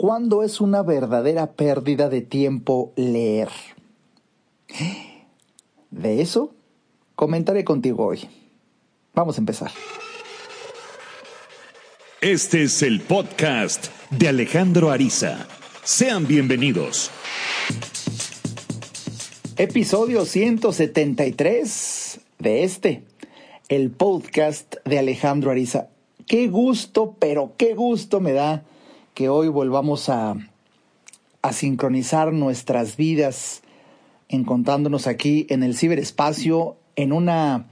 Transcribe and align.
¿Cuándo 0.00 0.42
es 0.42 0.62
una 0.62 0.82
verdadera 0.82 1.52
pérdida 1.52 2.08
de 2.08 2.22
tiempo 2.22 2.94
leer? 2.96 3.50
De 5.90 6.22
eso 6.22 6.54
comentaré 7.14 7.64
contigo 7.64 8.06
hoy. 8.06 8.26
Vamos 9.12 9.36
a 9.36 9.40
empezar. 9.40 9.70
Este 12.22 12.62
es 12.62 12.82
el 12.82 13.02
podcast 13.02 13.88
de 14.08 14.28
Alejandro 14.28 14.90
Ariza. 14.90 15.46
Sean 15.84 16.26
bienvenidos. 16.26 17.10
Episodio 19.58 20.24
173 20.24 22.20
de 22.38 22.64
este, 22.64 23.04
el 23.68 23.90
podcast 23.90 24.76
de 24.86 24.98
Alejandro 24.98 25.50
Ariza. 25.50 25.88
Qué 26.26 26.48
gusto, 26.48 27.16
pero 27.18 27.52
qué 27.58 27.74
gusto 27.74 28.20
me 28.20 28.32
da 28.32 28.64
que 29.20 29.28
hoy 29.28 29.48
volvamos 29.48 30.08
a, 30.08 30.34
a 31.42 31.52
sincronizar 31.52 32.32
nuestras 32.32 32.96
vidas 32.96 33.60
encontrándonos 34.30 35.06
aquí 35.06 35.46
en 35.50 35.62
el 35.62 35.76
ciberespacio 35.76 36.78
en 36.96 37.12
una 37.12 37.66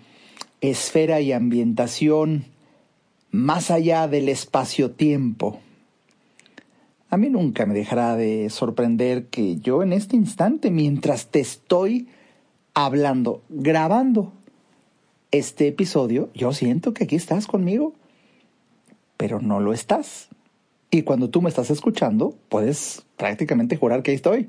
esfera 0.61 1.23
y 1.23 1.33
ambientación 1.33 2.45
más 3.31 3.71
allá 3.71 4.09
del 4.09 4.29
espacio-tiempo. 4.29 5.59
A 7.09 7.17
mí 7.17 7.31
nunca 7.31 7.65
me 7.65 7.73
dejará 7.73 8.15
de 8.15 8.51
sorprender 8.51 9.29
que 9.29 9.57
yo 9.57 9.83
en 9.83 9.95
este 9.95 10.17
instante, 10.17 10.71
mientras 10.71 11.29
te 11.29 11.41
estoy 11.41 12.09
hablando, 12.75 13.43
grabando 13.49 14.35
este 15.31 15.69
episodio, 15.69 16.29
yo 16.35 16.53
siento 16.53 16.93
que 16.93 17.05
aquí 17.05 17.17
estás 17.17 17.47
conmigo, 17.47 17.95
pero 19.17 19.41
no 19.41 19.61
lo 19.61 19.73
estás. 19.73 20.28
Y 20.91 21.03
cuando 21.03 21.29
tú 21.29 21.43
me 21.43 21.51
estás 21.51 21.71
escuchando, 21.71 22.35
puedes 22.49 23.05
prácticamente 23.17 23.77
jurar 23.77 24.03
que 24.03 24.13
ahí 24.13 24.17
estoy 24.17 24.49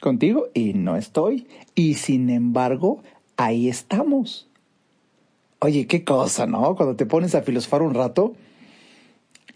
contigo 0.00 0.48
y 0.54 0.72
no 0.74 0.96
estoy. 0.96 1.46
Y 1.74 1.94
sin 1.94 2.30
embargo, 2.30 3.02
ahí 3.36 3.68
estamos. 3.68 4.48
Oye, 5.58 5.86
qué 5.86 6.04
cosa, 6.04 6.46
¿no? 6.46 6.76
Cuando 6.76 6.96
te 6.96 7.06
pones 7.06 7.34
a 7.34 7.42
filosofar 7.42 7.82
un 7.82 7.94
rato, 7.94 8.34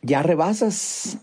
ya 0.03 0.23
rebasas 0.23 1.19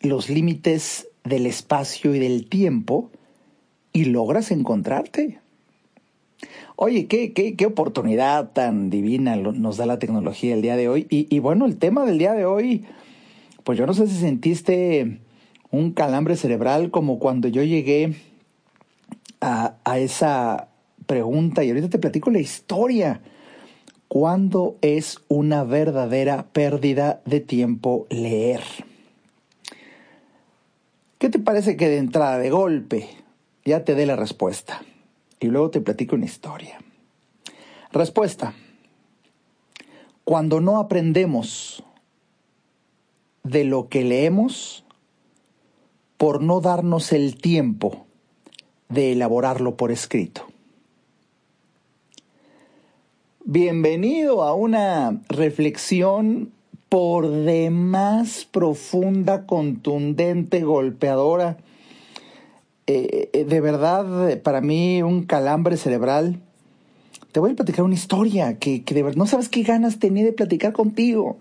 los 0.00 0.30
límites 0.30 1.08
del 1.24 1.46
espacio 1.46 2.14
y 2.14 2.18
del 2.18 2.48
tiempo 2.48 3.10
y 3.92 4.06
logras 4.06 4.50
encontrarte. 4.50 5.40
Oye, 6.76 7.06
qué, 7.06 7.32
qué, 7.32 7.56
qué 7.56 7.66
oportunidad 7.66 8.52
tan 8.52 8.90
divina 8.90 9.36
nos 9.36 9.78
da 9.78 9.86
la 9.86 9.98
tecnología 9.98 10.54
el 10.54 10.62
día 10.62 10.76
de 10.76 10.88
hoy. 10.88 11.06
Y, 11.08 11.34
y 11.34 11.38
bueno, 11.38 11.66
el 11.66 11.78
tema 11.78 12.04
del 12.04 12.18
día 12.18 12.34
de 12.34 12.44
hoy, 12.44 12.84
pues 13.66 13.80
yo 13.80 13.84
no 13.84 13.94
sé 13.94 14.06
si 14.06 14.14
sentiste 14.14 15.18
un 15.72 15.90
calambre 15.90 16.36
cerebral 16.36 16.92
como 16.92 17.18
cuando 17.18 17.48
yo 17.48 17.64
llegué 17.64 18.14
a, 19.40 19.74
a 19.82 19.98
esa 19.98 20.68
pregunta 21.06 21.64
y 21.64 21.70
ahorita 21.70 21.88
te 21.88 21.98
platico 21.98 22.30
la 22.30 22.38
historia. 22.38 23.22
¿Cuándo 24.06 24.76
es 24.82 25.18
una 25.26 25.64
verdadera 25.64 26.46
pérdida 26.52 27.20
de 27.24 27.40
tiempo 27.40 28.06
leer? 28.08 28.62
¿Qué 31.18 31.28
te 31.28 31.40
parece 31.40 31.76
que 31.76 31.88
de 31.88 31.96
entrada, 31.96 32.38
de 32.38 32.50
golpe, 32.50 33.08
ya 33.64 33.84
te 33.84 33.96
dé 33.96 34.06
la 34.06 34.14
respuesta? 34.14 34.80
Y 35.40 35.48
luego 35.48 35.70
te 35.70 35.80
platico 35.80 36.14
una 36.14 36.26
historia. 36.26 36.78
Respuesta. 37.90 38.54
Cuando 40.22 40.60
no 40.60 40.78
aprendemos 40.78 41.82
de 43.48 43.64
lo 43.64 43.88
que 43.88 44.04
leemos, 44.04 44.84
por 46.16 46.42
no 46.42 46.60
darnos 46.60 47.12
el 47.12 47.36
tiempo 47.36 48.06
de 48.88 49.12
elaborarlo 49.12 49.76
por 49.76 49.92
escrito. 49.92 50.46
Bienvenido 53.44 54.42
a 54.42 54.54
una 54.54 55.20
reflexión 55.28 56.52
por 56.88 57.28
demás 57.30 58.48
profunda, 58.50 59.46
contundente, 59.46 60.62
golpeadora. 60.62 61.58
Eh, 62.86 63.30
eh, 63.32 63.44
de 63.44 63.60
verdad, 63.60 64.40
para 64.42 64.60
mí, 64.60 65.02
un 65.02 65.24
calambre 65.24 65.76
cerebral. 65.76 66.40
Te 67.32 67.40
voy 67.40 67.52
a 67.52 67.56
platicar 67.56 67.84
una 67.84 67.94
historia 67.94 68.58
que, 68.58 68.82
que 68.82 68.94
de 68.94 69.02
verdad 69.02 69.18
no 69.18 69.26
sabes 69.26 69.48
qué 69.48 69.62
ganas 69.62 69.98
tenía 69.98 70.24
de 70.24 70.32
platicar 70.32 70.72
contigo. 70.72 71.36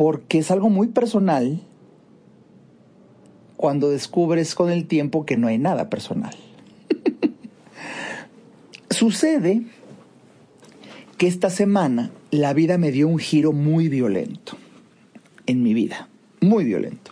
Porque 0.00 0.38
es 0.38 0.50
algo 0.50 0.70
muy 0.70 0.88
personal 0.88 1.60
cuando 3.58 3.90
descubres 3.90 4.54
con 4.54 4.70
el 4.70 4.86
tiempo 4.86 5.26
que 5.26 5.36
no 5.36 5.46
hay 5.46 5.58
nada 5.58 5.90
personal. 5.90 6.34
Sucede 8.90 9.60
que 11.18 11.26
esta 11.26 11.50
semana 11.50 12.10
la 12.30 12.54
vida 12.54 12.78
me 12.78 12.92
dio 12.92 13.08
un 13.08 13.18
giro 13.18 13.52
muy 13.52 13.90
violento 13.90 14.56
en 15.44 15.62
mi 15.62 15.74
vida, 15.74 16.08
muy 16.40 16.64
violento. 16.64 17.10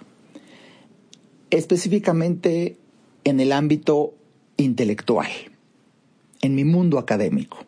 Específicamente 1.51 2.79
en 3.25 3.41
el 3.41 3.53
ámbito 3.53 4.15
intelectual, 4.57 5.29
en 6.41 6.55
mi 6.55 6.65
mundo 6.65 6.99
académico. 6.99 7.59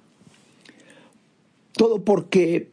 Todo 1.72 2.06
porque, 2.06 2.69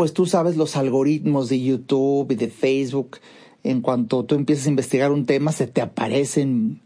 pues 0.00 0.14
tú 0.14 0.24
sabes, 0.24 0.56
los 0.56 0.76
algoritmos 0.76 1.50
de 1.50 1.60
YouTube 1.60 2.32
y 2.32 2.34
de 2.34 2.48
Facebook 2.48 3.18
en 3.62 3.82
cuanto 3.82 4.24
tú 4.24 4.34
empiezas 4.34 4.64
a 4.64 4.70
investigar 4.70 5.12
un 5.12 5.26
tema, 5.26 5.52
se 5.52 5.66
te 5.66 5.82
aparecen 5.82 6.80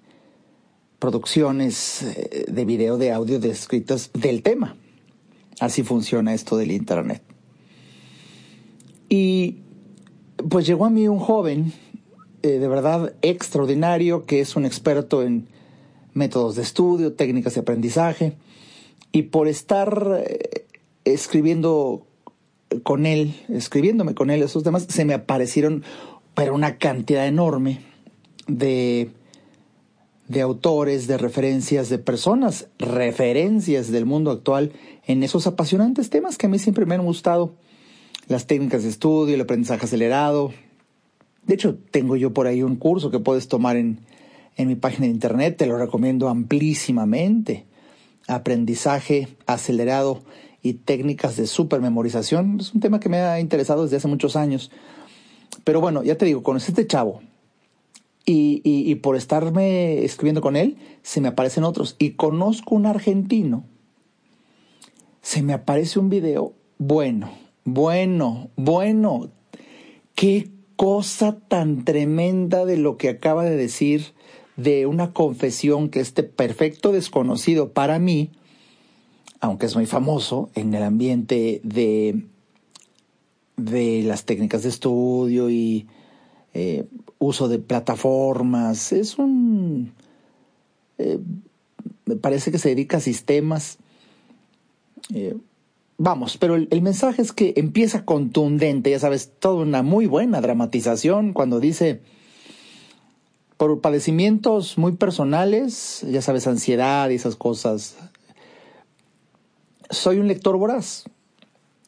producciones 0.99 2.03
eh, 2.03 2.47
de 2.49 2.65
video, 2.65 2.99
de 2.99 3.13
audio 3.13 3.39
descritas 3.39 4.11
del 4.15 4.43
tema. 4.43 4.77
Así 5.61 5.85
funciona 5.85 6.35
esto 6.35 6.57
del 6.57 6.73
Internet. 6.73 7.23
Y 9.09 9.59
pues 10.51 10.67
llegó 10.67 10.85
a 10.85 10.91
mí 10.91 11.07
un 11.07 11.21
joven, 11.21 11.73
eh, 12.43 12.59
de 12.59 12.67
verdad 12.67 13.15
extraordinario, 13.23 14.27
que 14.27 14.41
es 14.41 14.57
un 14.57 14.67
experto 14.67 15.23
en 15.23 15.47
métodos 16.15 16.57
de 16.57 16.63
estudio, 16.63 17.13
técnicas 17.13 17.55
de 17.55 17.61
aprendizaje, 17.61 18.33
y 19.13 19.23
por 19.23 19.47
estar 19.47 20.21
eh, 20.27 20.67
escribiendo 21.05 22.09
con 22.83 23.07
él, 23.07 23.35
escribiéndome 23.49 24.15
con 24.15 24.31
él 24.31 24.43
esos 24.43 24.63
temas, 24.63 24.87
se 24.89 25.05
me 25.05 25.15
aparecieron 25.15 25.85
pero 26.35 26.55
una 26.55 26.79
cantidad 26.79 27.27
enorme 27.27 27.81
de, 28.47 29.11
de 30.29 30.41
autores, 30.41 31.07
de 31.07 31.17
referencias, 31.17 31.89
de 31.89 31.99
personas, 31.99 32.69
referencias 32.79 33.91
del 33.91 34.05
mundo 34.05 34.31
actual 34.31 34.73
en 35.07 35.23
esos 35.23 35.47
apasionantes 35.47 36.11
temas 36.11 36.37
que 36.37 36.47
a 36.47 36.49
mí 36.49 36.59
siempre 36.59 36.87
me 36.87 36.95
han 36.95 37.05
gustado. 37.05 37.55
Las 38.27 38.47
técnicas 38.47 38.83
de 38.83 38.89
estudio, 38.89 39.35
el 39.35 39.41
aprendizaje 39.43 39.85
acelerado. 39.85 40.53
De 41.47 41.55
hecho, 41.55 41.77
tengo 41.91 42.17
yo 42.17 42.33
por 42.33 42.47
ahí 42.47 42.63
un 42.63 42.77
curso 42.77 43.11
que 43.11 43.19
puedes 43.19 43.49
tomar 43.49 43.77
en, 43.77 43.99
en 44.57 44.69
mi 44.69 44.77
página 44.77 45.07
de 45.07 45.13
internet, 45.13 45.57
te 45.59 45.67
lo 45.67 45.77
recomiendo 45.77 46.29
amplísimamente. 46.29 47.67
Aprendizaje 48.27 49.29
acelerado 49.47 50.23
y 50.65 50.73
técnicas 50.73 51.37
de 51.37 51.47
supermemorización. 51.47 52.59
Es 52.59 52.75
un 52.75 52.81
tema 52.81 52.99
que 52.99 53.11
me 53.11 53.21
ha 53.21 53.39
interesado 53.39 53.85
desde 53.85 53.99
hace 53.99 54.09
muchos 54.09 54.35
años. 54.35 54.73
Pero 55.63 55.81
bueno, 55.81 56.03
ya 56.03 56.17
te 56.17 56.25
digo, 56.25 56.43
conocí 56.43 56.73
este 56.73 56.87
chavo 56.87 57.21
y, 58.25 58.63
y, 58.65 58.95
por 58.97 59.15
estarme 59.15 60.03
escribiendo 60.05 60.41
con 60.41 60.57
él, 60.57 60.79
se 61.03 61.21
me 61.21 61.29
aparecen 61.29 61.65
otros. 61.65 61.97
Y 61.99 62.13
conozco 62.13 62.75
un 62.75 62.87
argentino, 62.87 63.65
se 65.21 65.43
me 65.43 65.53
aparece 65.53 65.99
un 65.99 66.09
video, 66.09 66.55
bueno, 66.79 67.31
bueno, 67.65 68.49
bueno, 68.57 69.29
qué 70.15 70.51
cosa 70.77 71.39
tan 71.47 71.85
tremenda 71.85 72.65
de 72.65 72.79
lo 72.79 72.97
que 72.97 73.11
acaba 73.11 73.45
de 73.45 73.57
decir, 73.57 74.15
de 74.57 74.87
una 74.87 75.13
confesión 75.13 75.91
que 75.91 76.01
este 76.01 76.23
perfecto 76.23 76.91
desconocido 76.91 77.75
para 77.75 77.99
mí, 77.99 78.31
aunque 79.45 79.67
es 79.67 79.77
muy 79.77 79.87
famoso 79.87 80.51
en 80.55 80.75
el 80.75 80.83
ambiente 80.83 81.61
de 81.65 82.25
de 83.57 84.03
las 84.03 84.25
técnicas 84.25 84.63
de 84.63 84.69
estudio 84.69 85.51
y 85.51 85.87
eh, 86.55 86.85
uso 87.19 87.49
de 87.49 87.59
plataformas. 87.59 88.93
Es 88.93 89.19
un... 89.19 89.93
Eh, 90.99 91.19
me 92.07 92.17
parece 92.17 92.51
que 92.51 92.59
se 92.59 92.71
dedica 92.71 92.99
a 92.99 93.01
sistemas. 93.01 93.79
Eh, 95.13 95.37
vamos, 95.99 96.37
pero 96.37 96.55
el, 96.57 96.69
el, 96.71 96.83
mensaje 96.83 97.23
es 97.23 97.33
que 97.33 97.55
empieza 97.57 98.05
contundente, 98.05 98.91
ya 98.91 98.99
sabes, 98.99 99.33
toda 99.39 99.63
una 99.63 99.83
muy 99.83 100.07
buena 100.07 100.41
dramatización 100.41 101.33
cuando 101.33 101.61
dice, 101.61 102.01
por 103.57 103.81
padecimientos 103.81 104.79
muy 104.79 104.93
personales, 104.93 106.05
ya 106.11 106.23
sabes, 106.23 106.47
ansiedad 106.47 107.11
y 107.11 107.15
esas 107.15 107.37
cosas, 107.37 107.97
soy 109.95 110.19
un 110.19 110.29
lector 110.29 110.57
voraz 110.57 111.05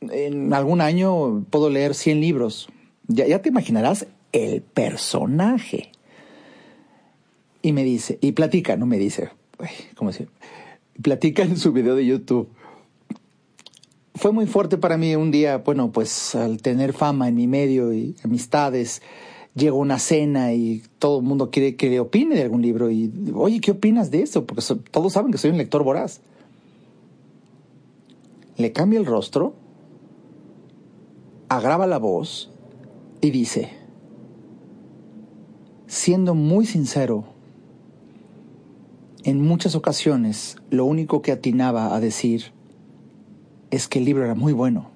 en 0.01 0.53
algún 0.53 0.81
año 0.81 1.45
puedo 1.51 1.71
leer 1.71 1.95
100 1.95 2.21
libros. 2.21 2.69
Ya, 3.09 3.27
ya 3.27 3.41
te 3.43 3.49
imaginarás 3.49 4.07
el 4.33 4.63
personaje. 4.63 5.91
Y 7.63 7.73
me 7.73 7.85
dice, 7.85 8.19
y 8.21 8.33
platica, 8.33 8.77
no 8.77 8.87
me 8.87 8.99
dice, 8.99 9.31
¿cómo 9.97 10.11
Platica 11.03 11.43
en 11.43 11.57
su 11.57 11.73
video 11.73 11.95
de 11.95 12.07
YouTube. 12.07 12.49
Fue 14.15 14.33
muy 14.33 14.47
fuerte 14.47 14.79
para 14.79 14.97
mí 14.97 15.15
un 15.15 15.31
día, 15.31 15.59
bueno, 15.59 15.93
pues 15.93 16.35
al 16.35 16.63
tener 16.63 16.93
fama 16.95 17.29
en 17.29 17.35
mi 17.35 17.47
medio 17.47 17.93
y 17.93 18.17
amistades, 18.25 19.03
llegó 19.55 19.79
una 19.79 19.99
cena 19.99 20.55
y 20.55 20.83
todo 20.99 21.19
el 21.19 21.25
mundo 21.25 21.51
quiere 21.51 21.77
que 21.77 21.91
le 21.91 22.01
opine 22.01 22.35
de 22.35 22.43
algún 22.43 22.63
libro. 22.63 22.91
Y, 22.91 23.13
oye, 23.35 23.61
¿qué 23.61 23.73
opinas 23.73 24.11
de 24.11 24.23
eso? 24.23 24.47
Porque 24.47 24.63
todos 24.91 25.13
saben 25.13 25.33
que 25.33 25.39
soy 25.39 25.51
un 25.51 25.59
lector 25.59 25.83
voraz. 25.83 26.21
Le 28.57 28.73
cambia 28.73 28.99
el 28.99 29.07
rostro, 29.07 29.55
agrava 31.49 31.87
la 31.87 31.99
voz 31.99 32.51
y 33.21 33.31
dice, 33.31 33.73
siendo 35.87 36.35
muy 36.35 36.67
sincero, 36.67 37.25
en 39.25 39.43
muchas 39.43 39.75
ocasiones 39.75 40.57
lo 40.71 40.85
único 40.85 41.21
que 41.21 41.33
atinaba 41.33 41.95
a 41.95 42.01
decir 42.01 42.53
es 43.71 43.89
que 43.89 43.99
el 43.99 44.05
libro 44.05 44.25
era 44.25 44.35
muy 44.35 44.53
bueno. 44.53 44.91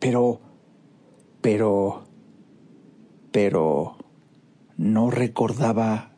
Pero, 0.00 0.40
pero, 1.40 2.04
pero 3.30 3.96
no 4.76 5.10
recordaba 5.10 6.12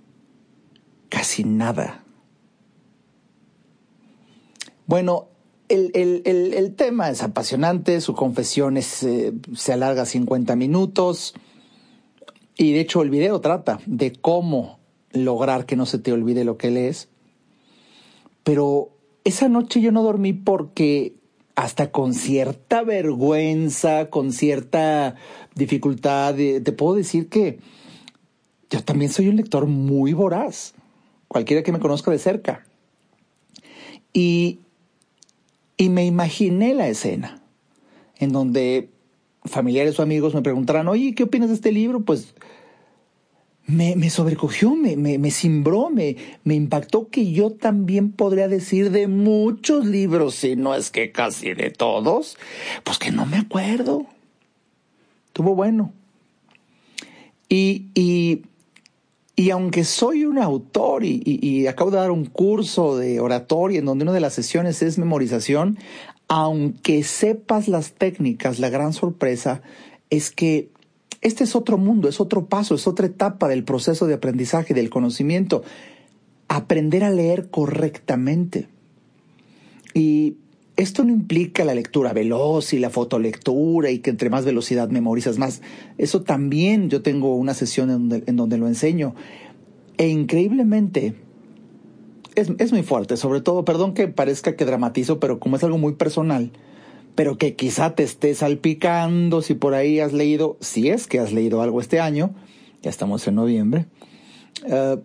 casi 1.08 1.44
nada. 1.44 2.02
Bueno, 4.87 5.29
el, 5.69 6.75
tema 6.77 7.11
es 7.11 7.23
apasionante, 7.23 8.01
su 8.01 8.15
confesión 8.15 8.77
eh, 8.77 8.83
se 8.83 9.73
alarga 9.73 10.07
50 10.07 10.57
minutos 10.57 11.35
y 12.57 12.73
de 12.73 12.81
hecho 12.81 13.03
el 13.03 13.11
video 13.11 13.41
trata 13.41 13.81
de 13.87 14.13
cómo 14.13 14.79
lograr 15.13 15.67
que 15.67 15.77
no 15.77 15.87
se 15.87 15.99
te 15.99 16.13
olvide 16.13 16.45
lo 16.45 16.57
que 16.57 16.71
lees. 16.71 17.09
Pero 18.45 18.91
esa 19.25 19.49
noche 19.49 19.81
yo 19.81 19.93
no 19.93 20.03
dormí 20.03 20.33
porque 20.33 21.15
hasta 21.57 21.91
con 21.91 22.15
cierta 22.15 22.83
vergüenza, 22.83 24.11
con 24.11 24.33
cierta 24.33 25.17
dificultad, 25.55 26.35
te 26.35 26.73
puedo 26.73 26.95
decir 26.95 27.29
que 27.29 27.59
yo 28.71 28.83
también 28.85 29.11
soy 29.11 29.29
un 29.29 29.37
lector 29.37 29.67
muy 29.67 30.13
voraz, 30.13 30.75
cualquiera 31.29 31.63
que 31.63 31.73
me 31.73 31.81
conozca 31.81 32.11
de 32.11 32.19
cerca. 32.19 32.67
Y, 34.13 34.61
y 35.76 35.88
me 35.88 36.06
imaginé 36.06 36.75
la 36.75 36.88
escena 36.88 37.43
en 38.19 38.32
donde 38.32 38.90
familiares 39.44 39.99
o 39.99 40.02
amigos 40.02 40.34
me 40.34 40.43
preguntaran, 40.43 40.88
oye, 40.88 41.14
¿qué 41.14 41.25
opinas 41.25 41.49
de 41.49 41.55
este 41.55 41.73
libro? 41.73 42.00
Pues 42.00 42.34
me, 43.67 43.96
me 43.96 44.11
sobrecogió, 44.11 44.75
me, 44.75 44.96
me, 44.96 45.19
me 45.19 45.31
cimbró, 45.31 45.90
me, 45.90 46.17
me 46.44 46.55
impactó 46.55 47.08
que 47.08 47.32
yo 47.32 47.50
también 47.50 48.12
podría 48.12 48.49
decir 48.49 48.90
de 48.90 49.08
muchos 49.08 49.84
libros, 49.84 50.37
si 50.37 50.56
no 50.56 50.75
es 50.75 50.90
que 50.90 51.12
casi 51.12 51.55
de 51.55 51.70
todos, 51.70 52.38
pues 52.84 52.99
que 52.99 53.11
no 53.11 53.26
me 53.26 53.38
acuerdo. 53.38 54.06
Tuvo 55.32 55.55
bueno. 55.55 55.93
Y, 57.49 57.87
y, 57.94 58.43
y 59.37 59.50
aunque 59.50 59.85
soy 59.85 60.25
un 60.25 60.38
autor 60.38 61.05
y, 61.05 61.23
y, 61.25 61.67
acabo 61.67 61.91
de 61.91 61.99
dar 61.99 62.11
un 62.11 62.25
curso 62.25 62.97
de 62.97 63.21
oratoria 63.21 63.79
en 63.79 63.85
donde 63.85 64.05
una 64.05 64.15
de 64.15 64.21
las 64.21 64.33
sesiones 64.33 64.83
es 64.83 64.99
memorización, 64.99 65.79
aunque 66.27 67.05
sepas 67.05 67.69
las 67.69 67.93
técnicas, 67.93 68.59
la 68.59 68.71
gran 68.71 68.94
sorpresa 68.94 69.61
es 70.09 70.31
que 70.31 70.71
este 71.21 71.44
es 71.44 71.55
otro 71.55 71.77
mundo, 71.77 72.09
es 72.09 72.21
otro 72.21 72.47
paso, 72.47 72.75
es 72.75 72.87
otra 72.87 73.06
etapa 73.06 73.49
del 73.49 73.65
proceso 73.65 74.06
de 74.06 74.15
aprendizaje, 74.15 74.75
del 74.75 74.91
conocimiento. 74.91 75.62
Aprender 76.49 77.05
a 77.05 77.11
leer 77.11 77.50
correctamente. 77.50 78.69
Y 79.93 80.37
esto 80.76 81.05
no 81.05 81.12
implica 81.12 81.64
la 81.64 81.75
lectura 81.75 82.12
veloz 82.12 82.73
y 82.73 82.78
la 82.78 82.90
fotolectura 82.90 83.90
y 83.90 84.00
que 84.00 84.11
entre 84.11 84.28
más 84.28 84.44
velocidad 84.44 84.90
memorizas 84.90 85.38
más. 85.38 85.62
Eso 85.96 86.23
también 86.23 86.90
yo 86.90 87.02
tengo 87.02 87.34
una 87.34 87.55
sesión 87.55 87.90
en 87.90 88.37
donde, 88.37 88.58
lo 88.58 88.69
enseño. 88.69 89.14
E 89.96 90.08
increíblemente, 90.08 91.14
es, 92.34 92.52
es, 92.58 92.73
muy 92.73 92.82
fuerte, 92.82 93.17
sobre 93.17 93.40
todo, 93.40 93.64
perdón 93.64 93.94
que 93.94 94.08
parezca 94.08 94.56
que 94.56 94.67
dramatizo, 94.67 95.19
pero 95.19 95.40
como 95.40 95.56
es 95.56 95.64
algo 95.64 95.78
muy 95.78 95.94
personal, 95.94 96.52
pero 97.14 97.38
que 97.38 97.56
quizá 97.56 97.94
te 97.94 98.02
esté 98.02 98.34
salpicando 98.34 99.40
si 99.40 99.55
por 99.55 99.72
ahí 99.72 100.00
has 100.00 100.12
leído, 100.12 100.58
si 100.61 100.90
es 100.90 101.06
que 101.06 101.19
has 101.19 101.32
leído 101.32 101.62
algo 101.62 101.81
este 101.81 101.99
año, 101.99 102.34
ya 102.82 102.90
estamos 102.90 103.26
en 103.26 103.37
noviembre, 103.37 103.87
eh, 104.67 104.99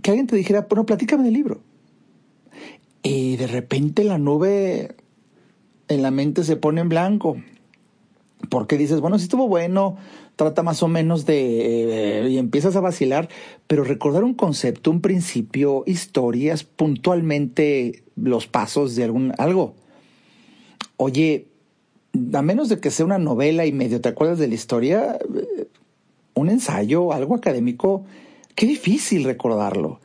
que 0.00 0.10
alguien 0.10 0.26
te 0.26 0.36
dijera, 0.36 0.66
bueno, 0.66 0.86
platícame 0.86 1.24
del 1.24 1.34
libro. 1.34 1.60
Y 3.02 3.36
de 3.36 3.46
repente 3.46 4.04
la 4.04 4.18
nube 4.18 4.96
en 5.88 6.02
la 6.02 6.10
mente 6.10 6.44
se 6.44 6.56
pone 6.56 6.80
en 6.80 6.88
blanco. 6.88 7.36
Porque 8.48 8.78
dices, 8.78 9.00
bueno, 9.00 9.18
si 9.18 9.24
estuvo 9.24 9.48
bueno, 9.48 9.96
trata 10.36 10.62
más 10.62 10.82
o 10.82 10.88
menos 10.88 11.26
de... 11.26 12.22
Eh, 12.24 12.28
y 12.30 12.38
empiezas 12.38 12.76
a 12.76 12.80
vacilar, 12.80 13.28
pero 13.66 13.84
recordar 13.84 14.24
un 14.24 14.34
concepto, 14.34 14.90
un 14.90 15.00
principio, 15.00 15.84
historias, 15.86 16.64
puntualmente 16.64 18.04
los 18.16 18.46
pasos 18.46 18.96
de 18.96 19.04
algún 19.04 19.32
algo 19.38 19.74
Oye, 21.02 21.48
a 22.34 22.42
menos 22.42 22.68
de 22.68 22.78
que 22.78 22.90
sea 22.90 23.06
una 23.06 23.16
novela 23.16 23.64
y 23.64 23.72
medio 23.72 24.02
te 24.02 24.10
acuerdas 24.10 24.38
de 24.38 24.48
la 24.48 24.54
historia, 24.54 25.18
un 26.34 26.50
ensayo, 26.50 27.14
algo 27.14 27.34
académico, 27.34 28.04
qué 28.54 28.66
difícil 28.66 29.24
recordarlo. 29.24 30.02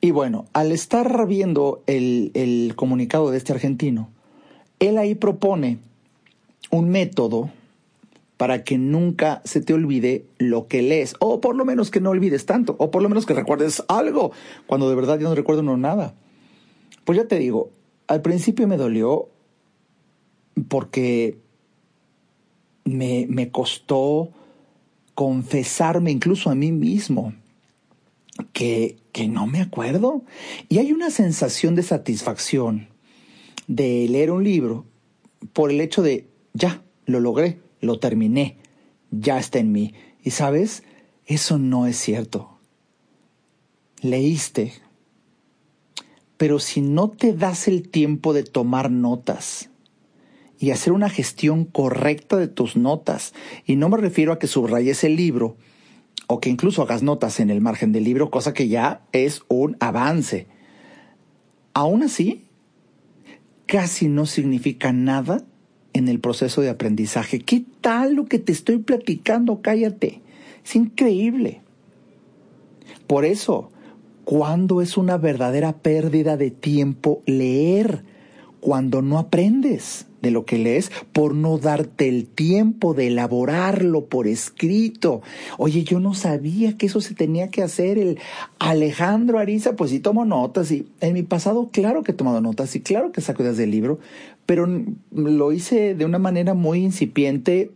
Y 0.00 0.12
bueno, 0.12 0.46
al 0.52 0.72
estar 0.72 1.26
viendo 1.26 1.82
el, 1.86 2.30
el 2.34 2.74
comunicado 2.74 3.30
de 3.30 3.36
este 3.36 3.52
argentino, 3.52 4.10
él 4.78 4.96
ahí 4.96 5.14
propone 5.14 5.78
un 6.70 6.88
método 6.88 7.50
para 8.38 8.64
que 8.64 8.78
nunca 8.78 9.42
se 9.44 9.60
te 9.60 9.74
olvide 9.74 10.24
lo 10.38 10.66
que 10.66 10.80
lees, 10.80 11.14
o 11.18 11.42
por 11.42 11.54
lo 11.54 11.66
menos 11.66 11.90
que 11.90 12.00
no 12.00 12.08
olvides 12.08 12.46
tanto, 12.46 12.74
o 12.78 12.90
por 12.90 13.02
lo 13.02 13.10
menos 13.10 13.26
que 13.26 13.34
recuerdes 13.34 13.84
algo, 13.88 14.32
cuando 14.66 14.88
de 14.88 14.96
verdad 14.96 15.18
yo 15.18 15.28
no 15.28 15.34
recuerdo 15.34 15.62
nada. 15.62 16.14
Pues 17.04 17.18
ya 17.18 17.28
te 17.28 17.38
digo, 17.38 17.70
al 18.06 18.22
principio 18.22 18.66
me 18.66 18.78
dolió 18.78 19.28
porque 20.68 21.36
me, 22.84 23.26
me 23.28 23.50
costó 23.50 24.30
confesarme 25.14 26.10
incluso 26.10 26.48
a 26.48 26.54
mí 26.54 26.72
mismo 26.72 27.34
que, 28.52 28.96
que 29.12 29.28
no 29.28 29.46
me 29.46 29.60
acuerdo. 29.60 30.24
Y 30.68 30.78
hay 30.78 30.92
una 30.92 31.10
sensación 31.10 31.74
de 31.74 31.82
satisfacción 31.82 32.88
de 33.66 34.06
leer 34.08 34.30
un 34.30 34.44
libro 34.44 34.84
por 35.52 35.70
el 35.70 35.80
hecho 35.80 36.02
de, 36.02 36.28
ya, 36.54 36.82
lo 37.06 37.20
logré, 37.20 37.58
lo 37.80 37.98
terminé, 37.98 38.58
ya 39.10 39.38
está 39.38 39.58
en 39.58 39.72
mí. 39.72 39.94
Y 40.22 40.30
sabes, 40.30 40.82
eso 41.26 41.58
no 41.58 41.86
es 41.86 41.96
cierto. 41.96 42.58
Leíste, 44.02 44.72
pero 46.36 46.58
si 46.58 46.80
no 46.80 47.10
te 47.10 47.32
das 47.34 47.68
el 47.68 47.88
tiempo 47.88 48.32
de 48.32 48.44
tomar 48.44 48.90
notas, 48.90 49.70
y 50.60 50.72
hacer 50.72 50.92
una 50.92 51.08
gestión 51.08 51.64
correcta 51.64 52.36
de 52.36 52.46
tus 52.46 52.76
notas. 52.76 53.32
Y 53.64 53.76
no 53.76 53.88
me 53.88 53.96
refiero 53.96 54.32
a 54.32 54.38
que 54.38 54.46
subrayes 54.46 55.02
el 55.04 55.16
libro 55.16 55.56
o 56.32 56.38
que 56.38 56.48
incluso 56.48 56.82
hagas 56.82 57.02
notas 57.02 57.40
en 57.40 57.50
el 57.50 57.60
margen 57.60 57.90
del 57.90 58.04
libro, 58.04 58.30
cosa 58.30 58.54
que 58.54 58.68
ya 58.68 59.02
es 59.10 59.42
un 59.48 59.76
avance. 59.80 60.46
Aún 61.74 62.04
así, 62.04 62.44
casi 63.66 64.06
no 64.06 64.26
significa 64.26 64.92
nada 64.92 65.42
en 65.92 66.06
el 66.06 66.20
proceso 66.20 66.60
de 66.60 66.70
aprendizaje. 66.70 67.40
¿Qué 67.40 67.64
tal 67.80 68.14
lo 68.14 68.26
que 68.26 68.38
te 68.38 68.52
estoy 68.52 68.78
platicando? 68.78 69.60
Cállate. 69.60 70.20
Es 70.64 70.76
increíble. 70.76 71.62
Por 73.08 73.24
eso, 73.24 73.72
¿cuándo 74.24 74.82
es 74.82 74.96
una 74.96 75.18
verdadera 75.18 75.78
pérdida 75.78 76.36
de 76.36 76.52
tiempo 76.52 77.24
leer? 77.26 78.04
Cuando 78.60 79.02
no 79.02 79.18
aprendes 79.18 80.06
de 80.22 80.30
lo 80.30 80.44
que 80.44 80.58
lees 80.58 80.90
por 81.12 81.34
no 81.34 81.58
darte 81.58 82.08
el 82.08 82.26
tiempo 82.26 82.94
de 82.94 83.08
elaborarlo 83.08 84.06
por 84.06 84.26
escrito. 84.26 85.22
Oye, 85.58 85.84
yo 85.84 86.00
no 86.00 86.14
sabía 86.14 86.76
que 86.76 86.86
eso 86.86 87.00
se 87.00 87.14
tenía 87.14 87.48
que 87.48 87.62
hacer. 87.62 87.98
El 87.98 88.18
Alejandro 88.58 89.38
Ariza, 89.38 89.76
pues 89.76 89.90
sí 89.90 90.00
tomo 90.00 90.24
notas 90.24 90.70
y 90.70 90.88
en 91.00 91.14
mi 91.14 91.22
pasado 91.22 91.70
claro 91.72 92.02
que 92.02 92.12
he 92.12 92.14
tomado 92.14 92.40
notas 92.40 92.74
y 92.76 92.80
claro 92.80 93.12
que 93.12 93.20
saco 93.20 93.42
ideas 93.42 93.56
del 93.56 93.70
libro, 93.70 93.98
pero 94.46 94.66
lo 95.12 95.52
hice 95.52 95.94
de 95.94 96.04
una 96.04 96.18
manera 96.18 96.54
muy 96.54 96.80
incipiente 96.80 97.70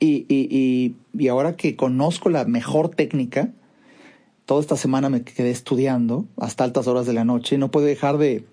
y, 0.00 0.26
y, 0.28 0.94
y 1.16 1.28
ahora 1.28 1.56
que 1.56 1.74
conozco 1.74 2.30
la 2.30 2.44
mejor 2.44 2.88
técnica, 2.90 3.50
toda 4.46 4.60
esta 4.60 4.76
semana 4.76 5.10
me 5.10 5.22
quedé 5.22 5.50
estudiando 5.50 6.26
hasta 6.38 6.64
altas 6.64 6.86
horas 6.86 7.06
de 7.06 7.12
la 7.12 7.24
noche 7.24 7.56
y 7.56 7.58
no 7.58 7.70
puedo 7.70 7.86
dejar 7.86 8.18
de, 8.18 8.44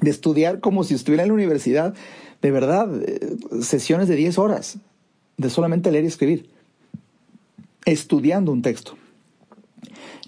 de 0.00 0.10
estudiar 0.10 0.60
como 0.60 0.84
si 0.84 0.94
estuviera 0.94 1.22
en 1.22 1.28
la 1.28 1.34
universidad 1.34 1.94
de 2.42 2.50
verdad, 2.50 2.90
eh, 3.02 3.36
sesiones 3.62 4.08
de 4.08 4.16
10 4.16 4.38
horas 4.38 4.78
de 5.36 5.48
solamente 5.48 5.90
leer 5.90 6.04
y 6.04 6.08
escribir. 6.08 6.50
estudiando 7.84 8.52
un 8.52 8.62
texto. 8.62 8.96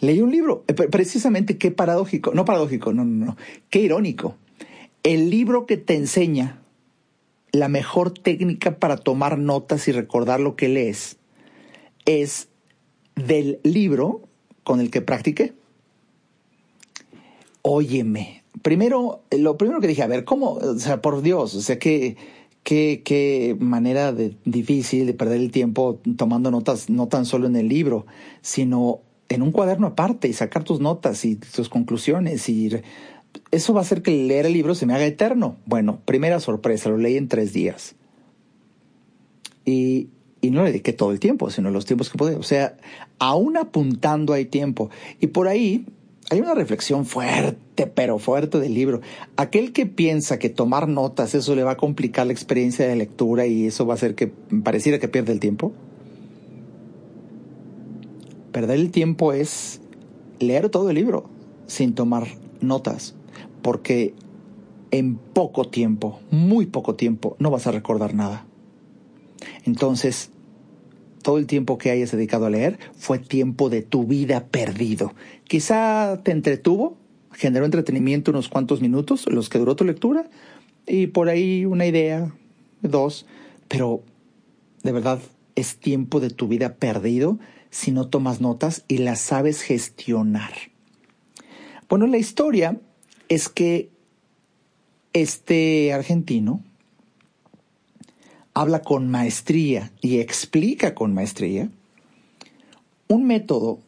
Leí 0.00 0.20
un 0.20 0.32
libro, 0.32 0.64
eh, 0.66 0.74
precisamente 0.74 1.56
qué 1.56 1.70
paradójico, 1.70 2.34
no 2.34 2.44
paradójico, 2.44 2.92
no, 2.92 3.04
no, 3.04 3.26
no, 3.26 3.36
qué 3.70 3.78
irónico. 3.78 4.36
El 5.04 5.30
libro 5.30 5.64
que 5.64 5.76
te 5.76 5.94
enseña 5.94 6.60
la 7.52 7.68
mejor 7.68 8.10
técnica 8.10 8.78
para 8.78 8.96
tomar 8.96 9.38
notas 9.38 9.86
y 9.86 9.92
recordar 9.92 10.40
lo 10.40 10.56
que 10.56 10.68
lees 10.68 11.18
es 12.06 12.48
del 13.14 13.60
libro 13.62 14.22
con 14.64 14.80
el 14.80 14.90
que 14.90 15.00
practiqué. 15.00 15.52
Óyeme, 17.62 18.43
primero, 18.62 19.22
lo 19.30 19.56
primero 19.56 19.80
que 19.80 19.88
dije, 19.88 20.02
a 20.02 20.06
ver, 20.06 20.24
¿cómo? 20.24 20.52
O 20.52 20.78
sea, 20.78 21.02
por 21.02 21.22
Dios, 21.22 21.54
o 21.54 21.60
sea, 21.60 21.78
qué, 21.78 22.16
qué, 22.62 23.02
qué 23.04 23.56
manera 23.58 24.12
de, 24.12 24.36
difícil 24.44 25.06
de 25.06 25.14
perder 25.14 25.40
el 25.40 25.50
tiempo 25.50 26.00
tomando 26.16 26.50
notas, 26.50 26.90
no 26.90 27.08
tan 27.08 27.26
solo 27.26 27.46
en 27.46 27.56
el 27.56 27.68
libro, 27.68 28.06
sino 28.42 29.00
en 29.28 29.42
un 29.42 29.52
cuaderno 29.52 29.88
aparte 29.88 30.28
y 30.28 30.32
sacar 30.32 30.64
tus 30.64 30.80
notas 30.80 31.24
y 31.24 31.36
tus 31.36 31.68
conclusiones 31.68 32.48
y 32.48 32.70
eso 33.50 33.72
va 33.72 33.80
a 33.80 33.82
hacer 33.82 34.02
que 34.02 34.10
leer 34.10 34.46
el 34.46 34.52
libro 34.52 34.74
se 34.74 34.86
me 34.86 34.94
haga 34.94 35.06
eterno. 35.06 35.56
Bueno, 35.66 36.00
primera 36.04 36.40
sorpresa, 36.40 36.88
lo 36.88 36.98
leí 36.98 37.16
en 37.16 37.28
tres 37.28 37.52
días. 37.52 37.96
Y, 39.64 40.08
y 40.40 40.50
no 40.50 40.62
le 40.62 40.70
dediqué 40.70 40.92
todo 40.92 41.10
el 41.10 41.20
tiempo, 41.20 41.50
sino 41.50 41.70
los 41.70 41.84
tiempos 41.84 42.10
que 42.10 42.18
podía. 42.18 42.38
O 42.38 42.42
sea, 42.42 42.76
aún 43.18 43.56
apuntando 43.56 44.32
hay 44.32 44.44
tiempo. 44.44 44.90
Y 45.20 45.28
por 45.28 45.48
ahí 45.48 45.86
hay 46.30 46.40
una 46.40 46.54
reflexión 46.54 47.04
fuerte, 47.04 47.86
pero 47.86 48.18
fuerte 48.18 48.58
del 48.58 48.74
libro. 48.74 49.00
Aquel 49.36 49.72
que 49.72 49.86
piensa 49.86 50.38
que 50.38 50.48
tomar 50.48 50.88
notas, 50.88 51.34
eso 51.34 51.54
le 51.54 51.64
va 51.64 51.72
a 51.72 51.76
complicar 51.76 52.26
la 52.26 52.32
experiencia 52.32 52.86
de 52.88 52.96
lectura 52.96 53.46
y 53.46 53.66
eso 53.66 53.86
va 53.86 53.94
a 53.94 53.96
hacer 53.96 54.14
que 54.14 54.28
pareciera 54.62 54.98
que 54.98 55.08
pierde 55.08 55.32
el 55.32 55.40
tiempo. 55.40 55.72
Perder 58.52 58.78
el 58.78 58.90
tiempo 58.90 59.32
es 59.32 59.80
leer 60.38 60.70
todo 60.70 60.90
el 60.90 60.94
libro 60.94 61.28
sin 61.66 61.94
tomar 61.94 62.26
notas, 62.60 63.14
porque 63.62 64.14
en 64.90 65.16
poco 65.16 65.68
tiempo, 65.68 66.20
muy 66.30 66.66
poco 66.66 66.94
tiempo, 66.94 67.36
no 67.38 67.50
vas 67.50 67.66
a 67.66 67.72
recordar 67.72 68.14
nada. 68.14 68.46
Entonces, 69.64 70.30
todo 71.24 71.38
el 71.38 71.48
tiempo 71.48 71.78
que 71.78 71.90
hayas 71.90 72.12
dedicado 72.12 72.46
a 72.46 72.50
leer 72.50 72.78
fue 72.96 73.18
tiempo 73.18 73.70
de 73.70 73.82
tu 73.82 74.04
vida 74.04 74.46
perdido. 74.46 75.14
Quizá 75.48 76.20
te 76.22 76.30
entretuvo, 76.30 76.96
generó 77.32 77.64
entretenimiento 77.64 78.30
unos 78.30 78.48
cuantos 78.48 78.80
minutos, 78.80 79.26
los 79.26 79.48
que 79.48 79.58
duró 79.58 79.74
tu 79.74 79.84
lectura, 79.84 80.28
y 80.86 81.08
por 81.08 81.28
ahí 81.28 81.64
una 81.64 81.86
idea, 81.86 82.32
dos, 82.82 83.26
pero 83.66 84.02
de 84.84 84.92
verdad 84.92 85.18
es 85.56 85.78
tiempo 85.78 86.20
de 86.20 86.30
tu 86.30 86.46
vida 86.46 86.74
perdido 86.74 87.38
si 87.70 87.90
no 87.90 88.08
tomas 88.08 88.40
notas 88.40 88.84
y 88.86 88.98
las 88.98 89.18
sabes 89.20 89.62
gestionar. 89.62 90.52
Bueno, 91.88 92.06
la 92.06 92.18
historia 92.18 92.80
es 93.28 93.48
que 93.48 93.90
este 95.14 95.92
argentino 95.92 96.62
habla 98.54 98.82
con 98.82 99.10
maestría 99.10 99.90
y 100.00 100.20
explica 100.20 100.94
con 100.94 101.12
maestría 101.12 101.68
un 103.08 103.26
método 103.26 103.80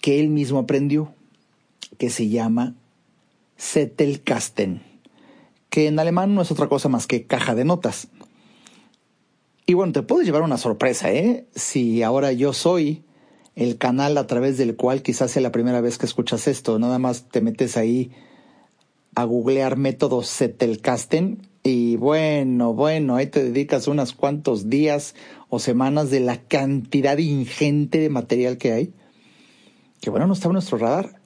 que 0.00 0.18
él 0.20 0.30
mismo 0.30 0.58
aprendió, 0.58 1.14
que 1.98 2.10
se 2.10 2.28
llama 2.28 2.74
Zettelkasten, 3.58 4.82
que 5.70 5.86
en 5.86 5.98
alemán 5.98 6.34
no 6.34 6.42
es 6.42 6.50
otra 6.50 6.68
cosa 6.68 6.88
más 6.88 7.06
que 7.06 7.24
caja 7.24 7.54
de 7.54 7.64
notas. 7.64 8.08
Y 9.66 9.74
bueno, 9.74 9.92
te 9.92 10.02
puedes 10.02 10.26
llevar 10.26 10.42
una 10.42 10.58
sorpresa, 10.58 11.12
¿eh? 11.12 11.46
Si 11.54 12.02
ahora 12.02 12.32
yo 12.32 12.52
soy 12.52 13.04
el 13.54 13.78
canal 13.78 14.18
a 14.18 14.26
través 14.26 14.58
del 14.58 14.76
cual 14.76 15.02
quizás 15.02 15.30
sea 15.30 15.42
la 15.42 15.52
primera 15.52 15.80
vez 15.80 15.96
que 15.96 16.06
escuchas 16.06 16.48
esto, 16.48 16.78
nada 16.78 16.98
más 16.98 17.28
te 17.28 17.40
metes 17.40 17.76
ahí 17.76 18.10
a 19.14 19.24
googlear 19.24 19.76
método 19.76 20.22
Zettelkasten 20.22 21.53
y 21.66 21.96
bueno, 21.96 22.74
bueno, 22.74 23.16
ahí 23.16 23.26
te 23.26 23.42
dedicas 23.42 23.88
unos 23.88 24.12
cuantos 24.12 24.68
días 24.68 25.14
o 25.48 25.58
semanas 25.58 26.10
de 26.10 26.20
la 26.20 26.42
cantidad 26.42 27.16
ingente 27.16 28.00
de 28.00 28.10
material 28.10 28.58
que 28.58 28.72
hay, 28.72 28.92
que 30.02 30.10
bueno, 30.10 30.26
no 30.26 30.34
estaba 30.34 30.50
en 30.50 30.56
nuestro 30.56 30.76
radar. 30.76 31.22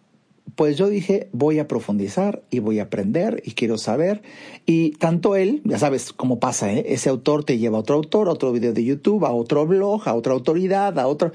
Pues 0.55 0.77
yo 0.77 0.89
dije, 0.89 1.29
voy 1.33 1.59
a 1.59 1.67
profundizar 1.67 2.45
y 2.51 2.61
voy 2.61 2.79
a 2.79 2.85
aprender 2.85 3.43
y 3.45 3.53
quiero 3.53 3.79
saber. 3.79 4.23
Y 4.65 4.93
tanto 4.93 5.35
él, 5.35 5.61
ya 5.65 5.79
sabes 5.79 6.13
cómo 6.13 6.39
pasa, 6.39 6.73
¿eh? 6.73 6.85
ese 6.87 7.09
autor 7.11 7.43
te 7.43 7.59
lleva 7.59 7.79
a 7.79 7.81
otro 7.81 7.97
autor, 7.97 8.29
a 8.29 8.33
otro 8.33 8.53
video 8.53 8.73
de 8.73 8.85
YouTube, 8.85 9.27
a 9.27 9.33
otro 9.33 9.67
blog, 9.67 10.09
a 10.09 10.15
otra 10.15 10.35
autoridad, 10.35 10.99
a 11.01 11.09
otro... 11.09 11.33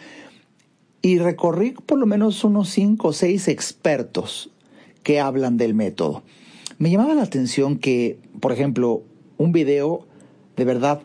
Y 1.01 1.19
recorrí 1.19 1.71
por 1.71 1.99
lo 1.99 2.05
menos 2.05 2.45
unos 2.45 2.69
cinco 2.69 3.09
o 3.09 3.13
seis 3.13 3.49
expertos 3.49 4.49
que 5.03 5.19
hablan 5.19 5.57
del 5.57 5.73
método. 5.73 6.23
Me 6.77 6.89
llamaba 6.89 7.13
la 7.13 7.23
atención 7.23 7.77
que, 7.77 8.17
por 8.39 8.51
ejemplo, 8.51 9.03
un 9.37 9.51
video 9.51 10.07
de 10.55 10.65
verdad 10.65 11.01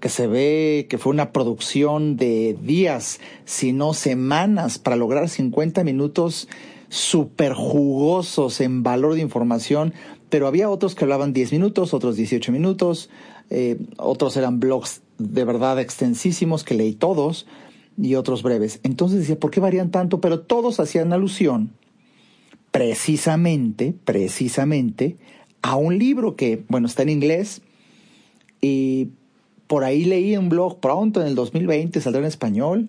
que 0.00 0.08
se 0.08 0.26
ve 0.26 0.86
que 0.88 0.98
fue 0.98 1.12
una 1.12 1.32
producción 1.32 2.16
de 2.16 2.56
días, 2.62 3.20
si 3.44 3.72
no 3.72 3.94
semanas, 3.94 4.78
para 4.78 4.96
lograr 4.96 5.28
50 5.28 5.82
minutos 5.84 6.48
súper 6.88 7.52
jugosos 7.52 8.60
en 8.60 8.82
valor 8.82 9.14
de 9.14 9.20
información, 9.20 9.92
pero 10.30 10.46
había 10.46 10.70
otros 10.70 10.94
que 10.94 11.04
hablaban 11.04 11.32
10 11.32 11.52
minutos, 11.52 11.94
otros 11.94 12.16
18 12.16 12.52
minutos, 12.52 13.10
eh, 13.50 13.78
otros 13.96 14.36
eran 14.36 14.60
blogs 14.60 15.02
de 15.18 15.44
verdad 15.44 15.80
extensísimos 15.80 16.64
que 16.64 16.74
leí 16.74 16.92
todos 16.92 17.46
y 17.96 18.14
otros 18.14 18.42
breves. 18.42 18.78
Entonces 18.84 19.20
decía, 19.20 19.38
¿por 19.38 19.50
qué 19.50 19.60
varían 19.60 19.90
tanto? 19.90 20.20
Pero 20.20 20.40
todos 20.40 20.80
hacían 20.80 21.12
alusión 21.12 21.72
precisamente, 22.78 23.92
precisamente, 24.04 25.16
a 25.62 25.74
un 25.74 25.98
libro 25.98 26.36
que, 26.36 26.64
bueno, 26.68 26.86
está 26.86 27.02
en 27.02 27.08
inglés 27.08 27.60
y 28.60 29.08
por 29.66 29.82
ahí 29.82 30.04
leí 30.04 30.36
un 30.36 30.48
blog 30.48 30.78
pronto, 30.78 31.20
en 31.20 31.26
el 31.26 31.34
2020, 31.34 32.00
saldrá 32.00 32.20
en 32.20 32.28
español. 32.28 32.88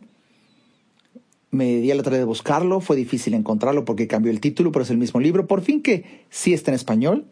Me 1.50 1.78
di 1.78 1.90
a 1.90 1.96
la 1.96 2.04
tarea 2.04 2.20
de 2.20 2.26
buscarlo, 2.26 2.82
fue 2.82 2.98
difícil 2.98 3.34
encontrarlo 3.34 3.84
porque 3.84 4.06
cambió 4.06 4.32
el 4.32 4.40
título, 4.42 4.72
pero 4.72 4.84
es 4.84 4.92
el 4.92 5.00
mismo 5.00 5.20
libro. 5.20 5.48
Por 5.48 5.62
fin 5.62 5.82
que 5.82 6.06
sí 6.30 6.54
está 6.54 6.70
en 6.70 6.76
español 6.76 7.26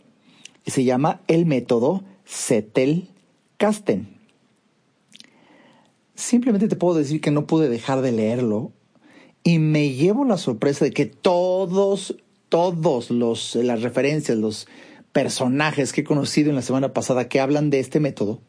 y 0.66 0.72
se 0.72 0.84
llama 0.84 1.22
El 1.28 1.46
método 1.46 2.06
Zettel-Kasten. 2.26 4.08
Simplemente 6.16 6.68
te 6.68 6.76
puedo 6.76 6.98
decir 6.98 7.22
que 7.22 7.30
no 7.30 7.46
pude 7.46 7.70
dejar 7.70 8.02
de 8.02 8.14
leerlo 8.14 8.72
y 9.44 9.60
me 9.60 9.92
llevo 9.92 10.26
la 10.26 10.38
sorpresa 10.38 10.86
de 10.86 10.92
que 10.92 11.06
todos 11.06 12.16
todos 12.50 13.10
los 13.12 13.56
las 13.56 13.82
referencias, 13.82 14.38
los 14.38 14.68
personajes 15.12 15.94
que 15.94 16.01
he 16.01 16.04
conocido 16.04 16.50
en 16.50 16.56
la 16.56 16.62
semana 16.62 16.94
pasada 16.94 17.27
que 17.27 17.39
hablan 17.39 17.70
de 17.70 17.80
este 17.80 18.00
método, 18.00 18.42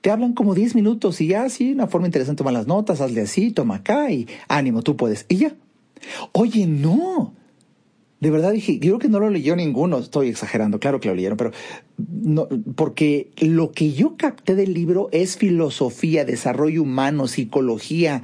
te 0.00 0.10
hablan 0.10 0.32
como 0.32 0.54
10 0.54 0.74
minutos 0.74 1.20
y 1.20 1.28
ya 1.28 1.44
así, 1.44 1.72
una 1.72 1.86
forma 1.86 2.06
interesante, 2.06 2.38
toma 2.38 2.52
las 2.52 2.66
notas, 2.66 3.00
hazle 3.00 3.22
así, 3.22 3.50
toma 3.50 3.76
acá 3.76 4.10
y 4.10 4.26
ánimo, 4.48 4.82
tú 4.82 4.96
puedes. 4.96 5.26
Y 5.28 5.36
ya. 5.36 5.54
Oye, 6.32 6.66
no. 6.66 7.34
De 8.20 8.30
verdad 8.30 8.52
dije, 8.52 8.74
yo 8.74 8.80
creo 8.80 8.98
que 8.98 9.08
no 9.08 9.18
lo 9.18 9.30
leyó 9.30 9.56
ninguno, 9.56 9.98
estoy 9.98 10.28
exagerando, 10.28 10.78
claro 10.78 11.00
que 11.00 11.08
lo 11.08 11.14
leyeron, 11.14 11.38
pero 11.38 11.52
no, 11.96 12.48
porque 12.74 13.30
lo 13.38 13.72
que 13.72 13.92
yo 13.92 14.16
capté 14.18 14.54
del 14.54 14.74
libro 14.74 15.08
es 15.10 15.38
filosofía, 15.38 16.26
desarrollo 16.26 16.82
humano, 16.82 17.28
psicología, 17.28 18.22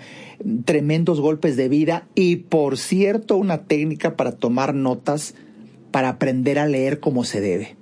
tremendos 0.67 1.19
golpes 1.21 1.57
de 1.57 1.71
vida 1.71 2.07
y, 2.15 2.37
por 2.37 2.76
cierto, 2.76 3.38
una 3.38 3.65
técnica 3.65 4.17
para 4.17 4.33
tomar 4.33 4.75
notas, 4.75 5.35
para 5.93 6.11
aprender 6.11 6.59
a 6.59 6.67
leer 6.67 7.00
como 7.00 7.25
se 7.25 7.41
debe. 7.41 7.76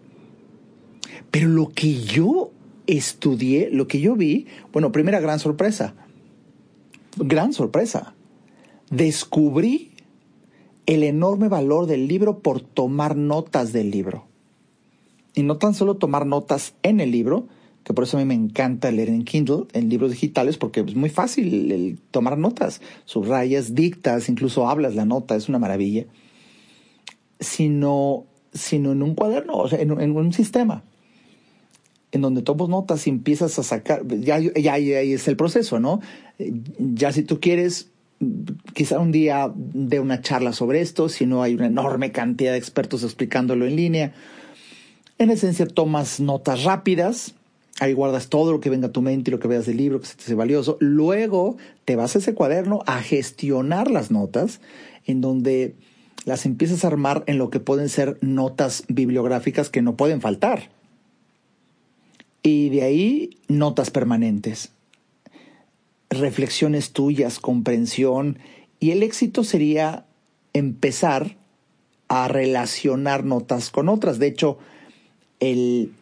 Pero 1.33 1.49
lo 1.49 1.71
que 1.71 2.01
yo 2.01 2.53
estudié, 2.87 3.71
lo 3.73 3.89
que 3.89 3.99
yo 4.01 4.15
vi, 4.15 4.47
bueno, 4.73 4.93
primera 4.93 5.19
gran 5.19 5.41
sorpresa, 5.41 5.97
gran 7.17 7.53
sorpresa, 7.53 8.15
descubrí 8.91 9.94
el 10.87 11.03
enorme 11.03 11.49
valor 11.49 11.87
del 11.87 12.09
libro 12.09 12.41
por 12.41 12.61
tomar 12.61 13.17
notas 13.17 13.73
del 13.73 13.91
libro. 13.91 14.27
Y 15.35 15.43
no 15.43 15.57
tan 15.57 15.75
solo 15.75 15.97
tomar 15.97 16.27
notas 16.27 16.75
en 16.83 17.01
el 17.01 17.11
libro, 17.11 17.47
que 17.85 17.93
por 17.93 18.05
eso 18.05 18.17
a 18.17 18.21
mí 18.21 18.27
me 18.27 18.35
encanta 18.35 18.91
leer 18.91 19.09
en 19.11 19.25
Kindle, 19.25 19.65
en 19.73 19.89
libros 19.89 20.11
digitales, 20.11 20.57
porque 20.57 20.81
es 20.81 20.95
muy 20.95 21.11
fácil 21.11 21.71
el 21.71 21.99
tomar 22.11 22.39
notas, 22.39 22.81
subrayas, 23.05 23.75
dictas, 23.75 24.29
incluso 24.29 24.69
hablas 24.69 24.95
la 24.95 25.05
nota, 25.05 25.37
es 25.37 25.49
una 25.49 25.59
maravilla, 25.59 26.07
sino, 27.41 28.25
sino 28.53 28.93
en 28.93 29.03
un 29.03 29.15
cuaderno, 29.15 29.57
o 29.57 29.69
sea, 29.69 29.81
en, 29.81 29.91
un 29.91 30.33
sistema, 30.33 30.83
en 32.13 32.23
donde 32.23 32.43
tomas 32.43 32.69
notas 32.69 33.07
y 33.07 33.11
empiezas 33.11 33.59
a 33.59 33.63
sacar, 33.63 34.07
ya, 34.07 34.39
ya, 34.39 34.79
ya 34.79 35.01
es 35.01 35.29
el 35.29 35.37
proceso, 35.37 35.79
¿no? 35.79 36.01
Ya 36.79 37.13
si 37.13 37.23
tú 37.23 37.39
quieres 37.39 37.91
quizá 38.73 38.99
un 38.99 39.13
día 39.13 39.53
de 39.55 40.01
una 40.01 40.21
charla 40.21 40.53
sobre 40.53 40.81
esto, 40.81 41.09
si 41.09 41.27
no 41.27 41.43
hay 41.43 41.55
una 41.55 41.67
enorme 41.67 42.13
cantidad 42.13 42.53
de 42.53 42.59
expertos 42.59 43.03
explicándolo 43.03 43.67
en 43.67 43.77
línea. 43.77 44.13
En 45.19 45.31
esencia, 45.31 45.67
tomas 45.67 46.21
notas 46.21 46.65
rápidas, 46.65 47.35
Ahí 47.81 47.93
guardas 47.93 48.29
todo 48.29 48.53
lo 48.53 48.61
que 48.61 48.71
venga 48.71 48.89
a 48.89 48.93
tu 48.93 49.03
mente 49.03 49.31
y 49.31 49.33
lo 49.33 49.41
que 49.41 49.49
veas 49.49 49.67
del 49.67 49.79
libro 49.79 50.01
que 50.01 50.07
se 50.07 50.15
te 50.15 50.23
hace 50.23 50.35
valioso. 50.35 50.77
Luego 50.79 51.57
te 51.85 51.97
vas 51.97 52.15
a 52.15 52.21
ese 52.21 52.35
cuaderno 52.35 52.85
a 52.87 53.01
gestionar 53.01 53.91
las 53.91 54.13
notas, 54.13 54.61
en 55.07 55.21
donde 55.21 55.75
las 56.25 56.47
empiezas 56.47 56.85
a 56.85 56.89
armar 56.89 57.25
en 57.27 57.37
lo 57.37 57.51
que 57.51 57.59
pueden 57.59 57.89
ser 57.89 58.17
notas 58.21 58.85
bibliográficas 58.89 59.71
que 59.71 59.83
no 59.83 59.97
pueden 59.97 60.21
faltar. 60.21 60.71
Y 62.45 62.69
de 62.69 62.83
ahí 62.83 63.39
notas 63.49 63.91
permanentes, 63.91 64.71
reflexiones 66.19 66.93
tuyas, 66.93 67.39
comprensión. 67.39 68.39
Y 68.81 68.91
el 68.91 69.03
éxito 69.03 69.45
sería 69.45 70.07
empezar 70.53 71.37
a 72.09 72.29
relacionar 72.29 73.25
notas 73.25 73.71
con 73.71 73.89
otras. 73.89 74.19
De 74.19 74.27
hecho, 74.27 74.59
el 75.41 75.93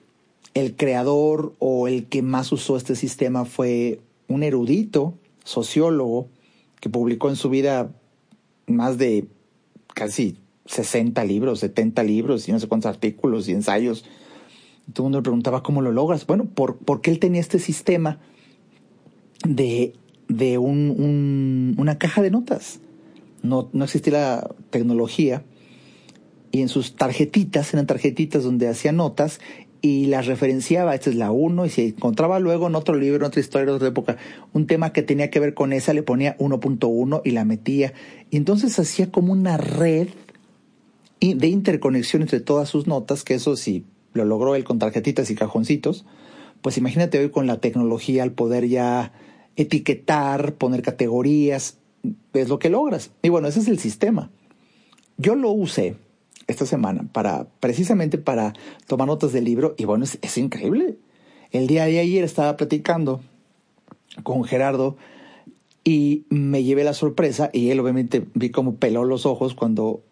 el 0.54 0.76
creador 0.76 1.54
o 1.58 1.88
el 1.88 2.06
que 2.06 2.22
más 2.22 2.52
usó 2.52 2.76
este 2.76 2.94
sistema 2.94 3.44
fue 3.44 4.00
un 4.28 4.42
erudito, 4.42 5.14
sociólogo, 5.44 6.28
que 6.80 6.90
publicó 6.90 7.28
en 7.30 7.36
su 7.36 7.48
vida 7.48 7.92
más 8.66 8.98
de 8.98 9.26
casi 9.94 10.36
60 10.66 11.24
libros, 11.24 11.60
70 11.60 12.02
libros 12.02 12.48
y 12.48 12.52
no 12.52 12.60
sé 12.60 12.68
cuántos 12.68 12.90
artículos 12.90 13.48
y 13.48 13.52
ensayos. 13.52 14.04
Todo 14.92 15.04
el 15.04 15.04
mundo 15.04 15.18
le 15.18 15.22
preguntaba 15.22 15.62
cómo 15.62 15.80
lo 15.80 15.92
logras. 15.92 16.26
Bueno, 16.26 16.44
por, 16.44 16.76
porque 16.76 17.10
él 17.10 17.18
tenía 17.18 17.40
este 17.40 17.58
sistema 17.58 18.18
de, 19.44 19.94
de 20.36 20.58
un, 20.58 21.74
una 21.78 21.98
caja 21.98 22.22
de 22.22 22.30
notas. 22.30 22.80
No, 23.42 23.68
no 23.72 23.84
existía 23.84 24.12
la 24.12 24.50
tecnología. 24.70 25.42
Y 26.50 26.60
en 26.60 26.68
sus 26.68 26.96
tarjetitas, 26.96 27.72
eran 27.72 27.86
tarjetitas 27.86 28.44
donde 28.44 28.68
hacía 28.68 28.92
notas 28.92 29.40
y 29.80 30.06
las 30.06 30.26
referenciaba, 30.26 30.94
esta 30.94 31.10
es 31.10 31.16
la 31.16 31.32
uno, 31.32 31.66
y 31.66 31.70
si 31.70 31.88
encontraba 31.88 32.38
luego 32.38 32.68
en 32.68 32.76
otro 32.76 32.94
libro, 32.94 33.16
en 33.16 33.24
otra 33.24 33.40
historia 33.40 33.66
de 33.66 33.72
otra 33.72 33.88
época, 33.88 34.16
un 34.52 34.68
tema 34.68 34.92
que 34.92 35.02
tenía 35.02 35.28
que 35.28 35.40
ver 35.40 35.54
con 35.54 35.72
esa, 35.72 35.92
le 35.92 36.04
ponía 36.04 36.38
1.1 36.38 37.22
y 37.24 37.30
la 37.32 37.44
metía. 37.44 37.92
Y 38.30 38.36
entonces 38.36 38.78
hacía 38.78 39.10
como 39.10 39.32
una 39.32 39.56
red 39.56 40.08
de 41.20 41.48
interconexión 41.48 42.22
entre 42.22 42.38
todas 42.38 42.68
sus 42.68 42.86
notas, 42.86 43.24
que 43.24 43.34
eso 43.34 43.56
sí 43.56 43.84
lo 44.12 44.24
logró 44.24 44.54
él 44.54 44.62
con 44.62 44.78
tarjetitas 44.78 45.30
y 45.30 45.34
cajoncitos, 45.34 46.04
pues 46.60 46.78
imagínate 46.78 47.18
hoy 47.18 47.30
con 47.30 47.48
la 47.48 47.58
tecnología, 47.58 48.22
al 48.22 48.32
poder 48.32 48.68
ya 48.68 49.12
etiquetar, 49.56 50.54
poner 50.54 50.82
categorías, 50.82 51.78
es 52.32 52.48
lo 52.48 52.58
que 52.58 52.70
logras. 52.70 53.10
Y 53.22 53.28
bueno, 53.28 53.48
ese 53.48 53.60
es 53.60 53.68
el 53.68 53.78
sistema. 53.78 54.30
Yo 55.18 55.34
lo 55.34 55.50
usé 55.50 55.96
esta 56.46 56.66
semana 56.66 57.04
para 57.12 57.46
precisamente 57.60 58.18
para 58.18 58.54
tomar 58.86 59.06
notas 59.06 59.32
del 59.32 59.44
libro 59.44 59.74
y 59.76 59.84
bueno, 59.84 60.04
es, 60.04 60.38
increíble. 60.38 60.96
El 61.50 61.66
día 61.66 61.84
de 61.84 61.98
ayer 61.98 62.24
estaba 62.24 62.56
platicando 62.56 63.20
con 64.22 64.44
Gerardo 64.44 64.96
y 65.84 66.24
me 66.28 66.62
llevé 66.62 66.84
la 66.84 66.94
sorpresa 66.94 67.50
y 67.52 67.70
él 67.70 67.80
obviamente 67.80 68.26
vi 68.34 68.50
como 68.50 68.76
peló 68.76 69.04
los 69.04 69.26
ojos 69.26 69.54
cuando 69.54 70.02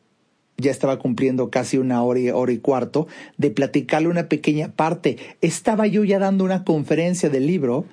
ya 0.56 0.70
estaba 0.70 0.98
cumpliendo 0.98 1.50
casi 1.50 1.78
una 1.78 2.02
hora 2.02 2.34
hora 2.34 2.52
y 2.52 2.58
cuarto 2.58 3.06
de 3.38 3.50
platicarle 3.50 4.08
una 4.08 4.28
pequeña 4.28 4.72
parte. 4.72 5.16
Estaba 5.40 5.86
yo 5.86 6.04
ya 6.04 6.18
dando 6.18 6.44
una 6.44 6.64
conferencia 6.64 7.30
del 7.30 7.46
libro 7.46 7.86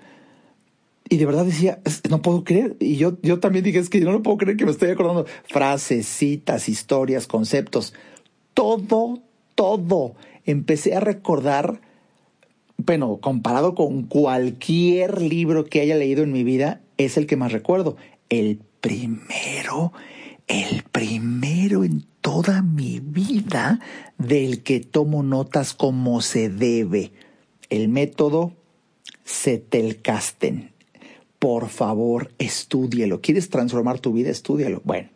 y 1.09 1.17
de 1.17 1.25
verdad 1.25 1.45
decía, 1.45 1.79
no 2.09 2.21
puedo 2.21 2.43
creer. 2.43 2.75
Y 2.79 2.97
yo, 2.97 3.17
yo 3.21 3.39
también 3.39 3.63
dije, 3.63 3.79
es 3.79 3.89
que 3.89 3.99
yo 3.99 4.11
no 4.11 4.23
puedo 4.23 4.37
creer 4.37 4.57
que 4.57 4.65
me 4.65 4.71
estoy 4.71 4.89
acordando 4.89 5.25
frases, 5.45 6.05
citas, 6.07 6.69
historias, 6.69 7.27
conceptos 7.27 7.93
todo, 8.57 9.19
todo. 9.53 10.15
Empecé 10.43 10.95
a 10.95 10.99
recordar, 10.99 11.79
bueno, 12.77 13.17
comparado 13.17 13.75
con 13.75 14.01
cualquier 14.01 15.21
libro 15.21 15.65
que 15.65 15.81
haya 15.81 15.95
leído 15.95 16.23
en 16.23 16.31
mi 16.31 16.43
vida, 16.43 16.81
es 16.97 17.17
el 17.17 17.27
que 17.27 17.35
más 17.35 17.51
recuerdo. 17.51 17.97
El 18.29 18.59
primero, 18.81 19.93
el 20.47 20.81
primero 20.91 21.83
en 21.83 22.03
toda 22.21 22.63
mi 22.63 22.99
vida 22.99 23.79
del 24.17 24.63
que 24.63 24.79
tomo 24.79 25.21
notas 25.21 25.75
como 25.75 26.21
se 26.21 26.49
debe. 26.49 27.11
El 27.69 27.89
método 27.89 28.53
Setelkasten. 29.23 30.76
Por 31.39 31.69
favor, 31.69 32.31
estúdielo. 32.39 33.21
¿Quieres 33.21 33.49
transformar 33.49 33.99
tu 33.99 34.11
vida? 34.13 34.29
Estúdialo. 34.29 34.81
Bueno, 34.83 35.09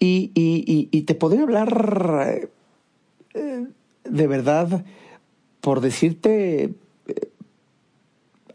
y, 0.00 0.32
y, 0.34 0.88
y, 0.90 1.02
te 1.02 1.14
podría 1.14 1.42
hablar 1.42 2.48
eh, 3.34 3.66
de 4.04 4.26
verdad, 4.26 4.84
por 5.60 5.82
decirte 5.82 6.74
eh, 7.06 7.30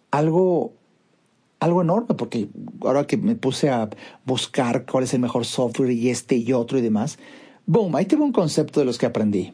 algo, 0.10 0.74
algo 1.60 1.82
enorme, 1.84 2.16
porque 2.16 2.50
ahora 2.82 3.06
que 3.06 3.18
me 3.18 3.36
puse 3.36 3.70
a 3.70 3.90
buscar 4.26 4.86
cuál 4.86 5.04
es 5.04 5.14
el 5.14 5.22
mejor 5.22 5.46
software 5.46 5.92
y 5.92 6.10
este 6.10 6.36
y 6.36 6.52
otro 6.52 6.80
y 6.80 6.82
demás, 6.82 7.20
boom, 7.68 7.96
ahí 7.96 8.06
tengo 8.06 8.26
un 8.26 8.32
concepto 8.32 8.80
de 8.80 8.88
los 8.88 8.98
que 8.98 9.06
aprendí. 9.06 9.54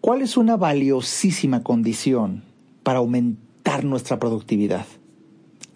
¿Cuál 0.00 0.22
es 0.22 0.36
una 0.36 0.56
valiosísima 0.56 1.62
condición 1.62 2.42
para 2.82 3.00
aumentar 3.00 3.84
nuestra 3.84 4.18
productividad? 4.18 4.86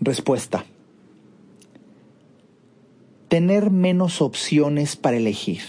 Respuesta 0.00 0.64
tener 3.28 3.70
menos 3.70 4.22
opciones 4.22 4.96
para 4.96 5.16
elegir. 5.16 5.62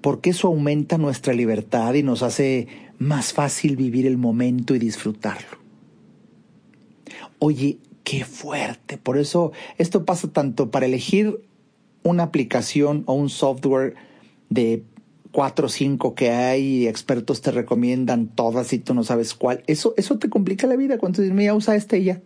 Porque 0.00 0.30
eso 0.30 0.48
aumenta 0.48 0.96
nuestra 0.98 1.34
libertad 1.34 1.94
y 1.94 2.02
nos 2.02 2.22
hace 2.22 2.68
más 2.98 3.32
fácil 3.32 3.76
vivir 3.76 4.06
el 4.06 4.16
momento 4.16 4.74
y 4.74 4.78
disfrutarlo. 4.78 5.58
Oye, 7.38 7.78
qué 8.04 8.24
fuerte. 8.24 8.96
Por 8.96 9.18
eso 9.18 9.52
esto 9.78 10.04
pasa 10.04 10.32
tanto 10.32 10.70
para 10.70 10.86
elegir 10.86 11.42
una 12.02 12.24
aplicación 12.24 13.02
o 13.06 13.12
un 13.14 13.28
software 13.28 13.94
de 14.48 14.82
cuatro 15.32 15.66
o 15.66 15.68
cinco 15.68 16.14
que 16.14 16.30
hay 16.30 16.86
expertos 16.86 17.40
te 17.40 17.50
recomiendan 17.50 18.28
todas 18.28 18.72
y 18.72 18.78
tú 18.78 18.94
no 18.94 19.04
sabes 19.04 19.34
cuál. 19.34 19.62
Eso, 19.66 19.94
eso 19.96 20.18
te 20.18 20.28
complica 20.28 20.66
la 20.66 20.76
vida 20.76 20.98
cuando 20.98 21.22
dices, 21.22 21.34
mira, 21.34 21.54
usa 21.54 21.76
este 21.76 21.98
y 21.98 22.04
ya. 22.04 22.20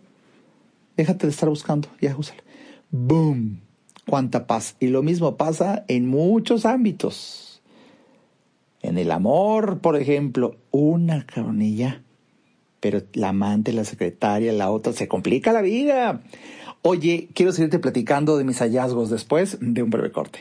Déjate 0.97 1.27
de 1.27 1.33
estar 1.33 1.49
buscando, 1.49 1.89
ya 2.01 2.17
úsalo. 2.17 2.43
¡Boom! 2.91 3.61
¡Cuánta 4.07 4.47
paz! 4.47 4.77
Y 4.81 4.89
lo 4.89 5.03
mismo 5.03 5.37
pasa 5.37 5.85
en 5.89 6.09
muchos 6.09 6.67
ámbitos. 6.67 7.63
En 8.83 8.99
el 8.99 9.11
amor, 9.11 9.79
por 9.79 9.97
ejemplo, 9.97 10.57
una 10.71 11.27
coronilla. 11.27 12.03
Pero 12.81 13.03
la 13.15 13.31
amante, 13.31 13.73
la 13.73 13.85
secretaria, 13.85 14.53
la 14.53 14.71
otra, 14.71 14.93
se 14.93 15.09
complica 15.09 15.53
la 15.53 15.63
vida. 15.63 16.21
Oye, 16.83 17.31
quiero 17.35 17.51
seguirte 17.51 17.79
platicando 17.79 18.37
de 18.37 18.45
mis 18.45 18.59
hallazgos 18.59 19.09
después 19.09 19.57
de 19.61 19.83
un 19.83 19.89
breve 19.89 20.13
corte. 20.13 20.41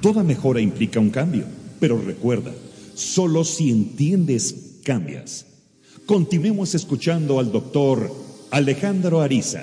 Toda 0.00 0.22
mejora 0.22 0.60
implica 0.62 0.98
un 0.98 1.10
cambio, 1.10 1.44
pero 1.78 2.00
recuerda, 2.00 2.52
solo 2.94 3.44
si 3.44 3.70
entiendes, 3.70 4.78
cambias. 4.82 5.44
Continuemos 6.06 6.74
escuchando 6.74 7.38
al 7.38 7.52
doctor 7.52 8.10
Alejandro 8.50 9.20
Ariza. 9.20 9.62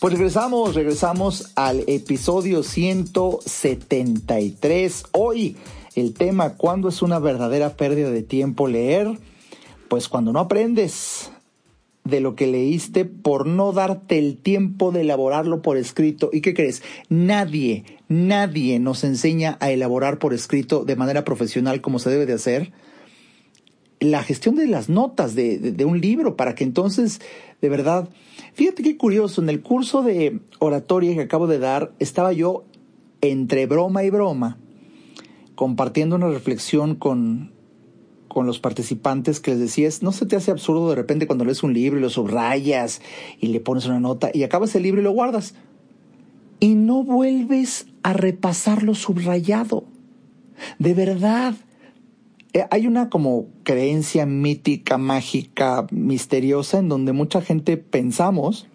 Pues 0.00 0.14
regresamos, 0.14 0.74
regresamos 0.74 1.52
al 1.56 1.84
episodio 1.88 2.62
173. 2.62 5.02
Hoy 5.12 5.58
el 5.94 6.14
tema, 6.14 6.54
¿cuándo 6.54 6.88
es 6.88 7.02
una 7.02 7.18
verdadera 7.18 7.76
pérdida 7.76 8.10
de 8.10 8.22
tiempo 8.22 8.66
leer? 8.66 9.18
Pues 9.88 10.08
cuando 10.08 10.32
no 10.32 10.40
aprendes 10.40 11.30
de 12.06 12.20
lo 12.20 12.34
que 12.34 12.46
leíste 12.46 13.04
por 13.04 13.46
no 13.46 13.72
darte 13.72 14.18
el 14.18 14.36
tiempo 14.36 14.92
de 14.92 15.02
elaborarlo 15.02 15.62
por 15.62 15.76
escrito. 15.76 16.30
¿Y 16.32 16.40
qué 16.40 16.54
crees? 16.54 16.82
Nadie, 17.08 17.84
nadie 18.08 18.78
nos 18.78 19.04
enseña 19.04 19.56
a 19.60 19.70
elaborar 19.70 20.18
por 20.18 20.34
escrito 20.34 20.84
de 20.84 20.96
manera 20.96 21.24
profesional 21.24 21.80
como 21.80 21.98
se 21.98 22.10
debe 22.10 22.26
de 22.26 22.34
hacer 22.34 22.72
la 23.98 24.22
gestión 24.22 24.56
de 24.56 24.66
las 24.66 24.88
notas 24.88 25.34
de, 25.34 25.58
de, 25.58 25.84
un 25.84 26.00
libro 26.00 26.36
para 26.36 26.54
que 26.54 26.64
entonces, 26.64 27.20
de 27.62 27.68
verdad, 27.68 28.08
fíjate 28.52 28.82
qué 28.82 28.96
curioso, 28.98 29.40
en 29.40 29.48
el 29.48 29.62
curso 29.62 30.02
de 30.02 30.40
oratoria 30.58 31.14
que 31.14 31.22
acabo 31.22 31.46
de 31.46 31.58
dar, 31.58 31.92
estaba 31.98 32.32
yo 32.32 32.64
entre 33.22 33.66
broma 33.66 34.04
y 34.04 34.10
broma 34.10 34.58
compartiendo 35.54 36.16
una 36.16 36.28
reflexión 36.28 36.94
con, 36.94 37.55
con 38.36 38.46
los 38.46 38.58
participantes 38.58 39.40
que 39.40 39.52
les 39.52 39.60
decías, 39.60 40.02
¿no 40.02 40.12
se 40.12 40.26
te 40.26 40.36
hace 40.36 40.50
absurdo 40.50 40.90
de 40.90 40.94
repente 40.94 41.26
cuando 41.26 41.46
lees 41.46 41.62
un 41.62 41.72
libro 41.72 41.98
y 41.98 42.02
lo 42.02 42.10
subrayas 42.10 43.00
y 43.40 43.46
le 43.46 43.60
pones 43.60 43.86
una 43.86 43.98
nota 43.98 44.28
y 44.30 44.42
acabas 44.42 44.74
el 44.74 44.82
libro 44.82 45.00
y 45.00 45.04
lo 45.04 45.12
guardas? 45.12 45.54
Y 46.60 46.74
no 46.74 47.02
vuelves 47.02 47.86
a 48.02 48.12
repasar 48.12 48.82
lo 48.82 48.94
subrayado. 48.94 49.84
De 50.78 50.92
verdad. 50.92 51.54
Eh, 52.52 52.66
hay 52.70 52.86
una 52.86 53.08
como 53.08 53.46
creencia 53.62 54.26
mítica, 54.26 54.98
mágica, 54.98 55.86
misteriosa 55.90 56.80
en 56.80 56.90
donde 56.90 57.12
mucha 57.14 57.40
gente 57.40 57.78
pensamos 57.78 58.66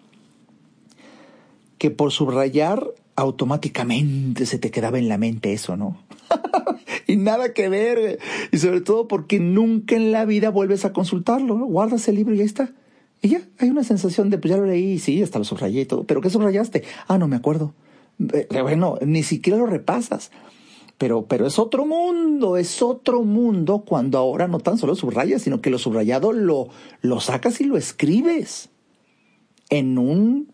que 1.78 1.92
por 1.92 2.10
subrayar 2.10 2.84
automáticamente 3.14 4.44
se 4.44 4.58
te 4.58 4.72
quedaba 4.72 4.98
en 4.98 5.08
la 5.08 5.18
mente 5.18 5.52
eso, 5.52 5.76
¿no? 5.76 5.98
y 7.06 7.16
nada 7.16 7.52
que 7.52 7.68
ver. 7.68 8.18
Y 8.50 8.58
sobre 8.58 8.80
todo 8.80 9.08
porque 9.08 9.40
nunca 9.40 9.96
en 9.96 10.12
la 10.12 10.24
vida 10.24 10.50
vuelves 10.50 10.84
a 10.84 10.92
consultarlo. 10.92 11.56
Guardas 11.56 12.08
el 12.08 12.16
libro 12.16 12.34
y 12.34 12.40
ahí 12.40 12.46
está. 12.46 12.72
Y 13.20 13.28
ya, 13.28 13.42
hay 13.58 13.70
una 13.70 13.84
sensación 13.84 14.30
de, 14.30 14.38
pues 14.38 14.50
ya 14.50 14.56
lo 14.56 14.66
leí, 14.66 14.98
sí, 14.98 15.22
hasta 15.22 15.38
lo 15.38 15.44
subrayé 15.44 15.82
y 15.82 15.86
todo. 15.86 16.04
¿Pero 16.04 16.20
qué 16.20 16.30
subrayaste? 16.30 16.82
Ah, 17.06 17.18
no 17.18 17.28
me 17.28 17.36
acuerdo. 17.36 17.72
Eh, 18.32 18.46
bueno, 18.62 18.98
ni 19.04 19.22
siquiera 19.22 19.58
lo 19.58 19.66
repasas. 19.66 20.32
Pero, 20.98 21.26
pero 21.26 21.46
es 21.46 21.58
otro 21.58 21.86
mundo, 21.86 22.56
es 22.56 22.82
otro 22.82 23.22
mundo 23.22 23.84
cuando 23.86 24.18
ahora 24.18 24.46
no 24.48 24.58
tan 24.60 24.78
solo 24.78 24.94
subrayas, 24.94 25.42
sino 25.42 25.60
que 25.60 25.70
lo 25.70 25.78
subrayado 25.78 26.32
lo 26.32 27.20
sacas 27.20 27.60
y 27.60 27.64
lo 27.64 27.76
escribes 27.76 28.70
en 29.68 29.98
un 29.98 30.51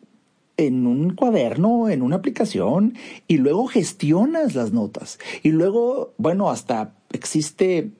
en 0.58 0.86
un 0.86 1.14
cuaderno, 1.14 1.88
en 1.88 2.02
una 2.02 2.16
aplicación, 2.16 2.94
y 3.26 3.38
luego 3.38 3.66
gestionas 3.68 4.54
las 4.54 4.72
notas. 4.72 5.18
Y 5.42 5.52
luego, 5.52 6.12
bueno, 6.18 6.50
hasta 6.50 6.94
existe 7.12 7.92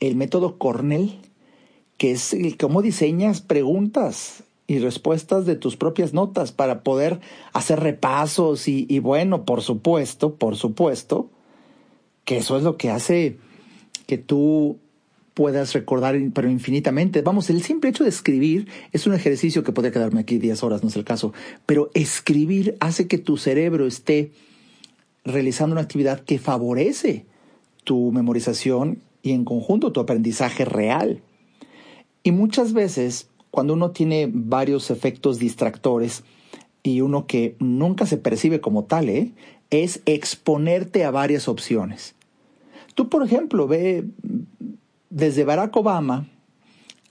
el 0.00 0.16
método 0.16 0.58
Cornell, 0.58 1.20
que 1.98 2.10
es 2.10 2.32
el 2.32 2.56
cómo 2.56 2.82
diseñas 2.82 3.42
preguntas 3.42 4.42
y 4.66 4.78
respuestas 4.78 5.44
de 5.44 5.56
tus 5.56 5.76
propias 5.76 6.14
notas 6.14 6.50
para 6.50 6.82
poder 6.82 7.20
hacer 7.52 7.80
repasos 7.80 8.66
y, 8.66 8.86
y 8.88 8.98
bueno, 8.98 9.44
por 9.44 9.60
supuesto, 9.60 10.36
por 10.36 10.56
supuesto, 10.56 11.30
que 12.24 12.38
eso 12.38 12.56
es 12.56 12.62
lo 12.62 12.78
que 12.78 12.90
hace 12.90 13.38
que 14.06 14.16
tú 14.16 14.78
puedas 15.34 15.72
recordar, 15.72 16.16
pero 16.32 16.48
infinitamente. 16.48 17.20
Vamos, 17.22 17.50
el 17.50 17.62
simple 17.62 17.90
hecho 17.90 18.04
de 18.04 18.10
escribir 18.10 18.68
es 18.92 19.06
un 19.06 19.14
ejercicio 19.14 19.64
que 19.64 19.72
podría 19.72 19.92
quedarme 19.92 20.20
aquí 20.20 20.38
10 20.38 20.62
horas, 20.62 20.82
no 20.82 20.88
es 20.88 20.96
el 20.96 21.04
caso, 21.04 21.32
pero 21.66 21.90
escribir 21.94 22.76
hace 22.80 23.08
que 23.08 23.18
tu 23.18 23.36
cerebro 23.36 23.86
esté 23.86 24.30
realizando 25.24 25.74
una 25.74 25.82
actividad 25.82 26.20
que 26.20 26.38
favorece 26.38 27.26
tu 27.82 28.12
memorización 28.12 28.98
y 29.22 29.32
en 29.32 29.44
conjunto 29.44 29.92
tu 29.92 30.00
aprendizaje 30.00 30.64
real. 30.64 31.20
Y 32.22 32.30
muchas 32.30 32.72
veces, 32.72 33.28
cuando 33.50 33.74
uno 33.74 33.90
tiene 33.90 34.30
varios 34.32 34.90
efectos 34.90 35.38
distractores 35.38 36.22
y 36.82 37.00
uno 37.00 37.26
que 37.26 37.56
nunca 37.58 38.06
se 38.06 38.18
percibe 38.18 38.60
como 38.60 38.84
tal, 38.84 39.08
¿eh? 39.08 39.32
es 39.70 40.00
exponerte 40.06 41.04
a 41.04 41.10
varias 41.10 41.48
opciones. 41.48 42.14
Tú, 42.94 43.08
por 43.08 43.24
ejemplo, 43.24 43.66
ve 43.66 44.04
desde 45.14 45.44
Barack 45.44 45.76
Obama 45.76 46.28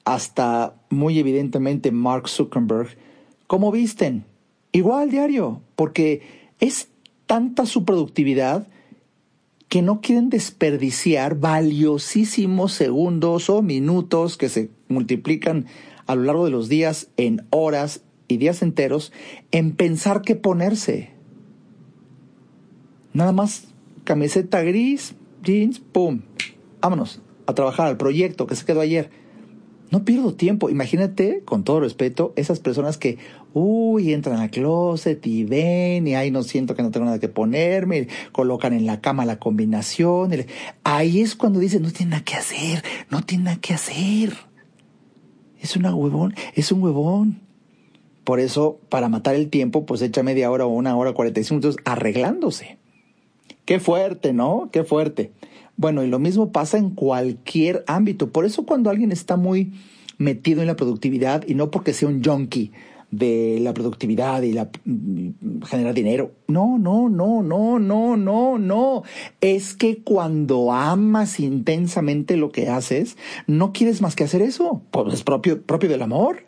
hasta 0.04 0.76
muy 0.90 1.18
evidentemente 1.20 1.92
Mark 1.92 2.28
Zuckerberg, 2.28 2.98
¿cómo 3.48 3.72
visten? 3.72 4.26
Igual 4.74 5.10
diario, 5.10 5.62
porque 5.78 6.22
es 6.60 6.90
tanta 7.28 7.66
su 7.66 7.86
productividad 7.86 8.68
que 9.70 9.82
no 9.82 10.02
quieren 10.02 10.30
desperdiciar 10.30 11.40
valiosísimos 11.40 12.74
segundos 12.74 13.50
o 13.50 13.62
minutos 13.62 14.36
que 14.36 14.50
se 14.50 14.70
multiplican 14.90 15.68
a 16.06 16.16
lo 16.16 16.24
largo 16.24 16.44
de 16.44 16.52
los 16.52 16.68
días 16.68 17.08
en 17.16 17.48
horas 17.52 18.02
y 18.28 18.36
días 18.36 18.62
enteros 18.62 19.14
en 19.52 19.78
pensar 19.78 20.22
qué 20.24 20.36
ponerse. 20.36 21.12
Nada 23.14 23.32
más 23.32 23.70
camiseta 24.04 24.62
gris, 24.62 25.16
jeans, 25.42 25.80
pum, 25.80 26.20
vámonos 26.82 27.22
a 27.46 27.54
trabajar 27.54 27.88
al 27.88 27.98
proyecto 27.98 28.48
que 28.48 28.56
se 28.56 28.66
quedó 28.66 28.82
ayer. 28.82 29.10
No 29.94 30.06
pierdo 30.06 30.34
tiempo. 30.34 30.72
Imagínate, 30.72 31.44
con 31.46 31.64
todo 31.64 31.80
respeto, 31.80 32.34
esas 32.36 32.60
personas 32.60 32.98
que, 32.98 33.20
uy, 33.54 34.12
entran 34.12 34.40
al 34.40 34.50
closet 34.50 35.26
y 35.28 35.44
ven 35.44 36.08
y 36.08 36.16
ahí 36.16 36.32
no 36.32 36.42
siento 36.42 36.74
que 36.76 36.82
no 36.82 36.90
tengo 36.90 37.06
nada 37.06 37.20
que 37.20 37.30
ponerme, 37.30 38.08
colocan 38.32 38.74
en 38.74 38.88
la 38.88 39.02
cama 39.02 39.24
la 39.24 39.38
combinación. 39.38 40.32
ahí 40.84 41.22
es 41.22 41.36
cuando 41.36 41.60
dicen, 41.60 41.84
no 41.84 41.92
tiene 41.92 42.10
nada 42.12 42.24
que 42.24 42.34
hacer, 42.34 42.84
no 43.12 43.22
tiene 43.22 43.44
nada 43.44 43.58
que 43.58 43.76
hacer. 43.76 44.34
Es 45.60 45.76
una 45.76 45.94
huevón, 45.94 46.34
es 46.56 46.72
un 46.72 46.82
huevón. 46.82 47.42
Por 48.24 48.40
eso, 48.40 48.80
para 48.90 49.10
matar 49.10 49.36
el 49.36 49.50
tiempo, 49.50 49.86
pues 49.86 50.02
echa 50.02 50.24
media 50.24 50.50
hora 50.50 50.66
o 50.66 50.70
una 50.70 50.96
hora, 50.96 51.14
45 51.14 51.60
minutos 51.60 51.78
arreglándose. 51.86 52.80
Qué 53.66 53.80
fuerte, 53.80 54.34
¿no? 54.34 54.70
Qué 54.72 54.84
fuerte. 54.84 55.32
Bueno, 55.78 56.04
y 56.04 56.08
lo 56.08 56.20
mismo 56.20 56.52
pasa 56.52 56.78
en 56.78 56.92
cualquier 56.92 57.84
ámbito. 57.88 58.30
Por 58.30 58.46
eso 58.46 58.66
cuando 58.66 58.90
alguien 58.90 59.12
está 59.12 59.38
muy 59.38 59.74
metido 60.18 60.62
en 60.62 60.68
la 60.68 60.76
productividad 60.76 61.44
y 61.48 61.56
no 61.56 61.72
porque 61.72 61.94
sea 61.94 62.08
un 62.08 62.24
junkie 62.24 62.72
de 63.12 63.60
la 63.62 63.76
productividad 63.76 64.42
y 64.42 64.54
la 64.54 64.70
mm, 64.86 65.62
generar 65.66 65.94
dinero. 65.94 66.32
No, 66.48 66.80
no, 66.80 67.10
no, 67.10 67.44
no, 67.44 67.78
no, 67.80 68.18
no, 68.18 68.58
no. 68.58 69.04
Es 69.40 69.76
que 69.76 69.98
cuando 69.98 70.72
amas 70.72 71.40
intensamente 71.40 72.38
lo 72.38 72.52
que 72.52 72.70
haces, 72.70 73.18
no 73.46 73.72
quieres 73.72 74.02
más 74.02 74.16
que 74.16 74.24
hacer 74.24 74.42
eso. 74.42 74.82
Pues 74.90 75.14
es 75.14 75.24
propio, 75.24 75.62
propio 75.62 75.90
del 75.90 76.02
amor. 76.02 76.46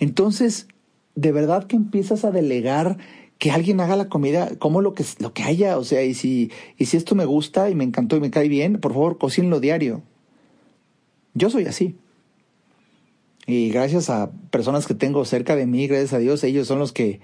Entonces, 0.00 0.66
de 1.14 1.30
verdad 1.30 1.64
que 1.64 1.76
empiezas 1.76 2.24
a 2.24 2.32
delegar 2.32 2.98
que 3.38 3.50
alguien 3.50 3.80
haga 3.80 3.96
la 3.96 4.08
comida 4.08 4.56
como 4.58 4.80
lo 4.80 4.94
que, 4.94 5.04
lo 5.18 5.32
que 5.32 5.42
haya, 5.42 5.78
o 5.78 5.84
sea, 5.84 6.02
y 6.02 6.14
si, 6.14 6.50
y 6.78 6.86
si 6.86 6.96
esto 6.96 7.14
me 7.14 7.26
gusta 7.26 7.68
y 7.68 7.74
me 7.74 7.84
encantó 7.84 8.16
y 8.16 8.20
me 8.20 8.30
cae 8.30 8.48
bien, 8.48 8.80
por 8.80 8.92
favor, 8.92 9.18
cocínlo 9.18 9.60
diario. 9.60 10.02
Yo 11.34 11.50
soy 11.50 11.66
así. 11.66 11.96
Y 13.46 13.68
gracias 13.68 14.10
a 14.10 14.32
personas 14.50 14.86
que 14.86 14.94
tengo 14.94 15.24
cerca 15.24 15.54
de 15.54 15.66
mí, 15.66 15.86
gracias 15.86 16.14
a 16.14 16.18
Dios, 16.18 16.42
ellos 16.44 16.66
son 16.66 16.78
los 16.78 16.92
que 16.92 17.20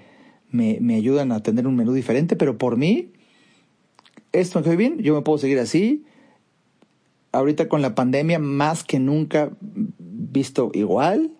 me, 0.50 0.78
me 0.80 0.96
ayudan 0.96 1.32
a 1.32 1.42
tener 1.42 1.66
un 1.66 1.76
menú 1.76 1.94
diferente, 1.94 2.36
pero 2.36 2.58
por 2.58 2.76
mí, 2.76 3.12
esto 4.32 4.58
me 4.58 4.64
cae 4.64 4.76
bien, 4.76 4.98
yo 4.98 5.14
me 5.14 5.22
puedo 5.22 5.38
seguir 5.38 5.58
así. 5.58 6.04
Ahorita 7.32 7.68
con 7.68 7.80
la 7.80 7.94
pandemia, 7.94 8.38
más 8.38 8.84
que 8.84 8.98
nunca 8.98 9.50
visto 9.98 10.70
igual. 10.74 11.32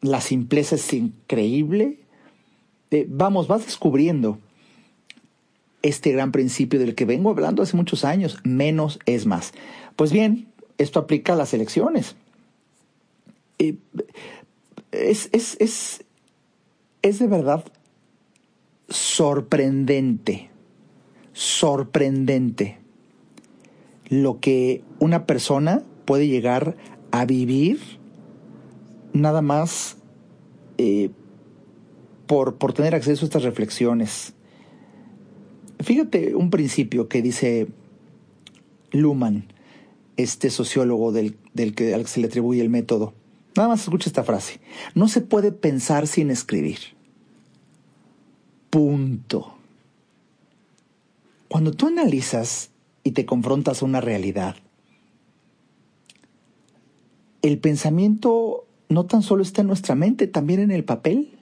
La 0.00 0.20
simpleza 0.20 0.76
es 0.76 0.92
increíble 0.92 2.05
eh, 2.90 3.06
vamos, 3.08 3.48
vas 3.48 3.64
descubriendo 3.64 4.38
este 5.82 6.12
gran 6.12 6.32
principio 6.32 6.78
del 6.80 6.94
que 6.94 7.04
vengo 7.04 7.30
hablando 7.30 7.62
hace 7.62 7.76
muchos 7.76 8.04
años, 8.04 8.38
menos 8.44 8.98
es 9.06 9.26
más. 9.26 9.52
Pues 9.94 10.12
bien, 10.12 10.48
esto 10.78 10.98
aplica 10.98 11.32
a 11.32 11.36
las 11.36 11.54
elecciones. 11.54 12.16
Eh, 13.58 13.76
es, 14.92 15.28
es, 15.32 15.56
es, 15.60 16.04
es 17.02 17.18
de 17.18 17.26
verdad 17.26 17.64
sorprendente, 18.88 20.50
sorprendente 21.32 22.78
lo 24.08 24.38
que 24.40 24.82
una 24.98 25.26
persona 25.26 25.82
puede 26.04 26.28
llegar 26.28 26.76
a 27.10 27.24
vivir 27.24 27.80
nada 29.12 29.42
más 29.42 29.96
eh, 30.78 31.10
por, 32.26 32.56
por 32.56 32.72
tener 32.72 32.94
acceso 32.94 33.24
a 33.24 33.26
estas 33.26 33.42
reflexiones. 33.42 34.34
Fíjate 35.80 36.34
un 36.34 36.50
principio 36.50 37.08
que 37.08 37.22
dice 37.22 37.68
Luhmann, 38.92 39.44
este 40.16 40.50
sociólogo 40.50 41.12
del, 41.12 41.36
del 41.54 41.74
que, 41.74 41.94
al 41.94 42.02
que 42.02 42.08
se 42.08 42.20
le 42.20 42.26
atribuye 42.26 42.60
el 42.60 42.70
método. 42.70 43.14
Nada 43.56 43.68
más 43.68 43.82
escucha 43.82 44.08
esta 44.08 44.24
frase. 44.24 44.60
No 44.94 45.08
se 45.08 45.20
puede 45.20 45.52
pensar 45.52 46.06
sin 46.06 46.30
escribir. 46.30 46.78
Punto. 48.70 49.54
Cuando 51.48 51.72
tú 51.72 51.86
analizas 51.86 52.70
y 53.02 53.12
te 53.12 53.24
confrontas 53.24 53.82
a 53.82 53.86
una 53.86 54.00
realidad, 54.00 54.56
el 57.42 57.58
pensamiento 57.58 58.66
no 58.88 59.06
tan 59.06 59.22
solo 59.22 59.42
está 59.42 59.60
en 59.60 59.68
nuestra 59.68 59.94
mente, 59.94 60.26
también 60.26 60.60
en 60.60 60.70
el 60.70 60.84
papel 60.84 61.35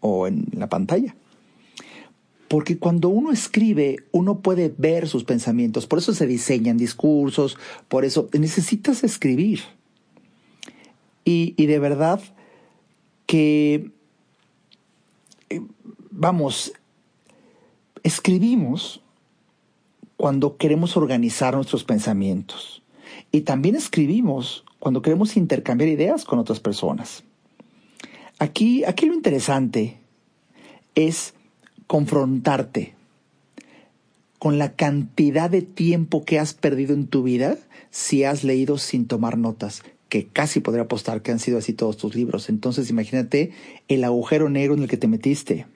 o 0.00 0.26
en 0.26 0.46
la 0.52 0.68
pantalla. 0.68 1.14
Porque 2.48 2.78
cuando 2.78 3.10
uno 3.10 3.30
escribe, 3.30 3.98
uno 4.10 4.40
puede 4.40 4.72
ver 4.76 5.06
sus 5.06 5.24
pensamientos, 5.24 5.86
por 5.86 5.98
eso 5.98 6.14
se 6.14 6.26
diseñan 6.26 6.78
discursos, 6.78 7.58
por 7.88 8.04
eso 8.04 8.28
necesitas 8.32 9.04
escribir. 9.04 9.60
Y, 11.24 11.54
y 11.58 11.66
de 11.66 11.78
verdad 11.78 12.20
que, 13.26 13.90
eh, 15.50 15.60
vamos, 16.10 16.72
escribimos 18.02 19.02
cuando 20.16 20.56
queremos 20.56 20.96
organizar 20.96 21.54
nuestros 21.54 21.84
pensamientos. 21.84 22.82
Y 23.30 23.42
también 23.42 23.76
escribimos 23.76 24.64
cuando 24.78 25.02
queremos 25.02 25.36
intercambiar 25.36 25.90
ideas 25.90 26.24
con 26.24 26.38
otras 26.38 26.60
personas. 26.60 27.24
Aquí, 28.38 28.84
aquí 28.84 29.06
lo 29.06 29.14
interesante 29.14 29.98
es 30.94 31.34
confrontarte 31.86 32.94
con 34.38 34.58
la 34.58 34.74
cantidad 34.74 35.50
de 35.50 35.62
tiempo 35.62 36.24
que 36.24 36.38
has 36.38 36.54
perdido 36.54 36.94
en 36.94 37.08
tu 37.08 37.24
vida 37.24 37.56
si 37.90 38.24
has 38.24 38.44
leído 38.44 38.78
sin 38.78 39.06
tomar 39.06 39.38
notas, 39.38 39.82
que 40.08 40.26
casi 40.26 40.60
podría 40.60 40.84
apostar 40.84 41.22
que 41.22 41.32
han 41.32 41.40
sido 41.40 41.58
así 41.58 41.72
todos 41.72 41.96
tus 41.96 42.14
libros. 42.14 42.48
Entonces 42.48 42.90
imagínate 42.90 43.50
el 43.88 44.04
agujero 44.04 44.48
negro 44.48 44.74
en 44.74 44.82
el 44.82 44.88
que 44.88 44.96
te 44.96 45.08
metiste. 45.08 45.66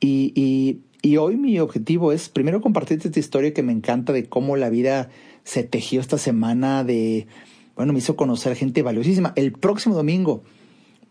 Y, 0.00 0.32
y, 0.34 0.80
y 1.00 1.16
hoy 1.16 1.36
mi 1.36 1.58
objetivo 1.58 2.12
es 2.12 2.28
primero 2.28 2.60
compartirte 2.60 3.08
esta 3.08 3.20
historia 3.20 3.54
que 3.54 3.62
me 3.62 3.72
encanta 3.72 4.12
de 4.12 4.26
cómo 4.26 4.56
la 4.56 4.68
vida 4.68 5.08
se 5.44 5.62
tejió 5.62 6.00
esta 6.00 6.18
semana, 6.18 6.84
de, 6.84 7.26
bueno, 7.76 7.94
me 7.94 8.00
hizo 8.00 8.16
conocer 8.16 8.54
gente 8.56 8.82
valiosísima. 8.82 9.32
El 9.36 9.52
próximo 9.52 9.94
domingo 9.94 10.42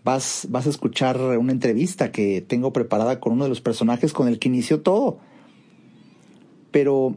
vas, 0.04 0.48
vas 0.50 0.68
a 0.68 0.70
escuchar 0.70 1.20
una 1.20 1.52
entrevista 1.52 2.12
que 2.12 2.42
tengo 2.42 2.74
preparada 2.74 3.20
con 3.20 3.34
uno 3.34 3.44
de 3.44 3.50
los 3.50 3.62
personajes 3.62 4.14
con 4.14 4.28
el 4.28 4.40
que 4.40 4.50
inició 4.50 4.82
todo. 4.82 5.20
Pero 6.72 7.16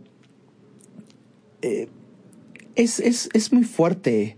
eh, 1.62 1.88
es, 2.74 3.00
es, 3.00 3.28
es 3.32 3.52
muy 3.52 3.64
fuerte 3.64 4.36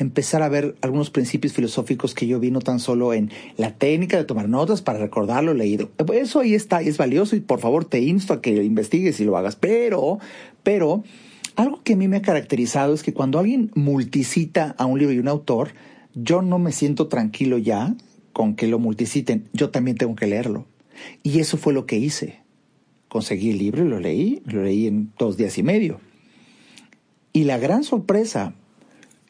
empezar 0.00 0.42
a 0.42 0.48
ver 0.48 0.76
algunos 0.80 1.10
principios 1.10 1.52
filosóficos 1.52 2.14
que 2.14 2.26
yo 2.26 2.40
vi 2.40 2.50
no 2.50 2.60
tan 2.60 2.80
solo 2.80 3.12
en 3.12 3.30
la 3.56 3.76
técnica 3.76 4.16
de 4.16 4.24
tomar 4.24 4.48
notas 4.48 4.80
para 4.80 4.98
recordar 4.98 5.44
lo 5.44 5.52
leído. 5.52 5.90
Eso 6.12 6.40
ahí 6.40 6.54
está, 6.54 6.80
es 6.80 6.96
valioso 6.96 7.36
y 7.36 7.40
por 7.40 7.60
favor 7.60 7.84
te 7.84 8.00
insto 8.00 8.32
a 8.32 8.40
que 8.40 8.56
lo 8.56 8.62
investigues 8.62 9.20
y 9.20 9.24
lo 9.24 9.36
hagas. 9.36 9.56
Pero, 9.56 10.18
pero, 10.62 11.04
algo 11.56 11.82
que 11.82 11.92
a 11.92 11.96
mí 11.96 12.08
me 12.08 12.16
ha 12.16 12.22
caracterizado 12.22 12.94
es 12.94 13.02
que 13.02 13.12
cuando 13.12 13.38
alguien 13.38 13.70
multicita 13.74 14.74
a 14.78 14.86
un 14.86 14.98
libro 14.98 15.14
y 15.14 15.18
un 15.18 15.28
autor, 15.28 15.72
yo 16.14 16.42
no 16.42 16.58
me 16.58 16.72
siento 16.72 17.08
tranquilo 17.08 17.58
ya 17.58 17.94
con 18.32 18.54
que 18.54 18.66
lo 18.66 18.78
multiciten, 18.78 19.48
yo 19.52 19.70
también 19.70 19.96
tengo 19.96 20.14
que 20.14 20.26
leerlo. 20.26 20.66
Y 21.22 21.40
eso 21.40 21.56
fue 21.56 21.72
lo 21.72 21.86
que 21.86 21.98
hice. 21.98 22.40
Conseguí 23.08 23.50
el 23.50 23.58
libro 23.58 23.84
y 23.84 23.88
lo 23.88 24.00
leí, 24.00 24.42
lo 24.46 24.62
leí 24.62 24.86
en 24.86 25.12
dos 25.18 25.36
días 25.36 25.58
y 25.58 25.62
medio. 25.62 26.00
Y 27.32 27.44
la 27.44 27.58
gran 27.58 27.84
sorpresa 27.84 28.54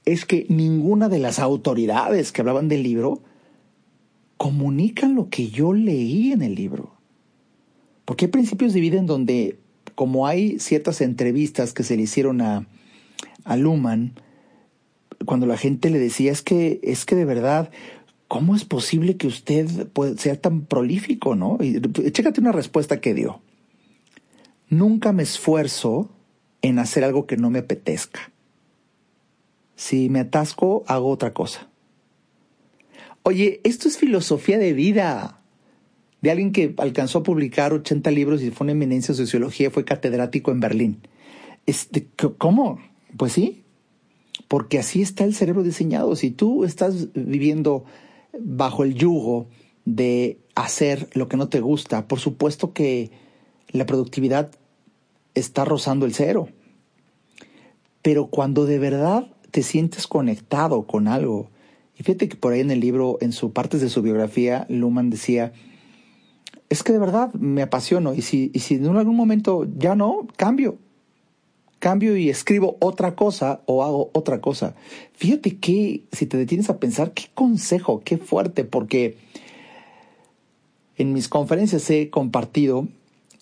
es 0.04 0.24
que 0.24 0.46
ninguna 0.48 1.08
de 1.08 1.18
las 1.18 1.38
autoridades 1.38 2.32
que 2.32 2.40
hablaban 2.42 2.68
del 2.68 2.82
libro 2.82 3.22
comunican 4.36 5.14
lo 5.14 5.28
que 5.28 5.48
yo 5.48 5.72
leí 5.72 6.32
en 6.32 6.42
el 6.42 6.54
libro. 6.54 6.94
Porque 8.04 8.26
hay 8.26 8.30
principios 8.30 8.72
de 8.72 8.80
vida 8.80 8.98
en 8.98 9.06
donde, 9.06 9.58
como 9.94 10.26
hay 10.26 10.58
ciertas 10.58 11.00
entrevistas 11.00 11.72
que 11.72 11.82
se 11.82 11.96
le 11.96 12.02
hicieron 12.02 12.40
a, 12.40 12.66
a 13.44 13.56
Luhmann, 13.56 14.14
cuando 15.24 15.46
la 15.46 15.56
gente 15.56 15.90
le 15.90 15.98
decía, 15.98 16.32
es 16.32 16.42
que, 16.42 16.80
es 16.82 17.04
que 17.04 17.14
de 17.14 17.24
verdad, 17.24 17.70
¿cómo 18.28 18.54
es 18.54 18.64
posible 18.64 19.16
que 19.16 19.26
usted 19.26 19.68
sea 20.16 20.40
tan 20.40 20.62
prolífico, 20.62 21.34
no? 21.34 21.58
Y 21.60 21.80
chécate 22.12 22.40
una 22.40 22.52
respuesta 22.52 23.00
que 23.00 23.14
dio. 23.14 23.40
Nunca 24.68 25.12
me 25.12 25.22
esfuerzo 25.22 26.10
en 26.62 26.78
hacer 26.78 27.04
algo 27.04 27.26
que 27.26 27.36
no 27.36 27.50
me 27.50 27.58
apetezca. 27.58 28.30
Si 29.74 30.08
me 30.08 30.20
atasco, 30.20 30.84
hago 30.86 31.08
otra 31.08 31.32
cosa. 31.32 31.68
Oye, 33.22 33.60
esto 33.64 33.88
es 33.88 33.98
filosofía 33.98 34.58
de 34.58 34.72
vida. 34.72 35.40
De 36.20 36.30
alguien 36.30 36.52
que 36.52 36.74
alcanzó 36.78 37.18
a 37.18 37.22
publicar 37.22 37.72
80 37.72 38.10
libros 38.10 38.42
y 38.42 38.50
fue 38.50 38.66
una 38.66 38.72
eminencia 38.72 39.12
en 39.12 39.16
sociología, 39.16 39.70
fue 39.70 39.84
catedrático 39.84 40.50
en 40.50 40.60
Berlín. 40.60 41.00
Este, 41.66 42.06
¿Cómo? 42.38 42.78
Pues 43.16 43.32
sí, 43.32 43.59
porque 44.48 44.78
así 44.78 45.02
está 45.02 45.24
el 45.24 45.34
cerebro 45.34 45.62
diseñado. 45.62 46.16
Si 46.16 46.30
tú 46.30 46.64
estás 46.64 47.12
viviendo 47.14 47.84
bajo 48.38 48.84
el 48.84 48.94
yugo 48.94 49.48
de 49.84 50.38
hacer 50.54 51.08
lo 51.14 51.28
que 51.28 51.36
no 51.36 51.48
te 51.48 51.60
gusta, 51.60 52.08
por 52.08 52.20
supuesto 52.20 52.72
que 52.72 53.10
la 53.70 53.86
productividad 53.86 54.50
está 55.34 55.64
rozando 55.64 56.06
el 56.06 56.14
cero. 56.14 56.48
Pero 58.02 58.26
cuando 58.26 58.66
de 58.66 58.78
verdad 58.78 59.30
te 59.50 59.62
sientes 59.62 60.06
conectado 60.06 60.86
con 60.86 61.08
algo, 61.08 61.50
y 61.96 62.02
fíjate 62.02 62.28
que 62.28 62.36
por 62.36 62.52
ahí 62.52 62.60
en 62.60 62.70
el 62.70 62.80
libro, 62.80 63.18
en 63.20 63.32
su 63.32 63.52
partes 63.52 63.80
de 63.80 63.90
su 63.90 64.02
biografía, 64.02 64.66
Luhmann 64.68 65.10
decía, 65.10 65.52
es 66.68 66.82
que 66.82 66.92
de 66.92 66.98
verdad 66.98 67.32
me 67.34 67.62
apasiono 67.62 68.14
y 68.14 68.22
si, 68.22 68.50
y 68.54 68.60
si 68.60 68.76
en 68.76 68.96
algún 68.96 69.16
momento 69.16 69.66
ya 69.76 69.94
no, 69.94 70.26
cambio, 70.36 70.78
cambio 71.80 72.16
y 72.16 72.30
escribo 72.30 72.76
otra 72.78 73.16
cosa 73.16 73.62
o 73.66 73.82
hago 73.82 74.10
otra 74.12 74.40
cosa. 74.40 74.76
Fíjate 75.14 75.56
que, 75.56 76.04
si 76.12 76.26
te 76.26 76.36
detienes 76.36 76.70
a 76.70 76.78
pensar, 76.78 77.12
qué 77.12 77.24
consejo, 77.34 78.02
qué 78.04 78.18
fuerte, 78.18 78.62
porque 78.64 79.16
en 80.96 81.12
mis 81.12 81.28
conferencias 81.28 81.90
he 81.90 82.10
compartido 82.10 82.86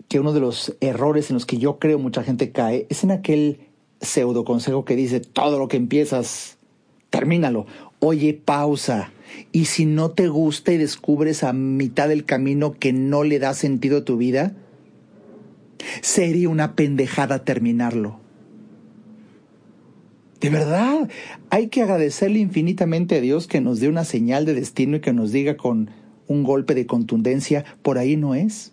que 0.09 0.21
uno 0.21 0.33
de 0.33 0.41
los 0.41 0.75
errores 0.81 1.29
en 1.29 1.35
los 1.35 1.45
que 1.45 1.59
yo 1.59 1.79
creo 1.79 1.99
mucha 1.99 2.23
gente 2.23 2.51
cae 2.51 2.87
es 2.89 3.05
en 3.05 3.11
aquel 3.11 3.61
pseudo 4.01 4.45
consejo 4.45 4.85
que 4.85 4.97
dice 4.97 5.21
todo 5.21 5.59
lo 5.59 5.69
que 5.69 5.77
empiezas, 5.77 6.57
termínalo. 7.11 7.67
Oye, 7.99 8.33
pausa. 8.33 9.13
Y 9.53 9.67
si 9.67 9.85
no 9.85 10.13
te 10.13 10.29
gusta 10.29 10.73
y 10.73 10.79
descubres 10.79 11.43
a 11.43 11.53
mitad 11.53 12.09
del 12.09 12.25
camino 12.25 12.73
que 12.73 12.93
no 12.93 13.25
le 13.25 13.39
da 13.39 13.53
sentido 13.55 13.99
a 13.99 14.05
tu 14.05 14.17
vida, 14.17 14.55
sería 16.01 16.49
una 16.49 16.77
pendejada 16.77 17.45
terminarlo. 17.45 18.28
De 20.41 20.51
verdad, 20.51 21.09
hay 21.51 21.69
que 21.69 21.83
agradecerle 21.83 22.39
infinitamente 22.39 23.17
a 23.17 23.21
Dios 23.21 23.49
que 23.49 23.61
nos 23.61 23.81
dé 23.81 23.89
una 23.89 24.05
señal 24.05 24.45
de 24.45 24.55
destino 24.55 24.97
y 24.97 25.01
que 25.01 25.13
nos 25.13 25.33
diga 25.33 25.57
con 25.57 25.91
un 26.29 26.45
golpe 26.45 26.75
de 26.75 26.87
contundencia, 26.87 27.65
por 27.83 27.99
ahí 27.99 28.17
no 28.17 28.35
es. 28.35 28.73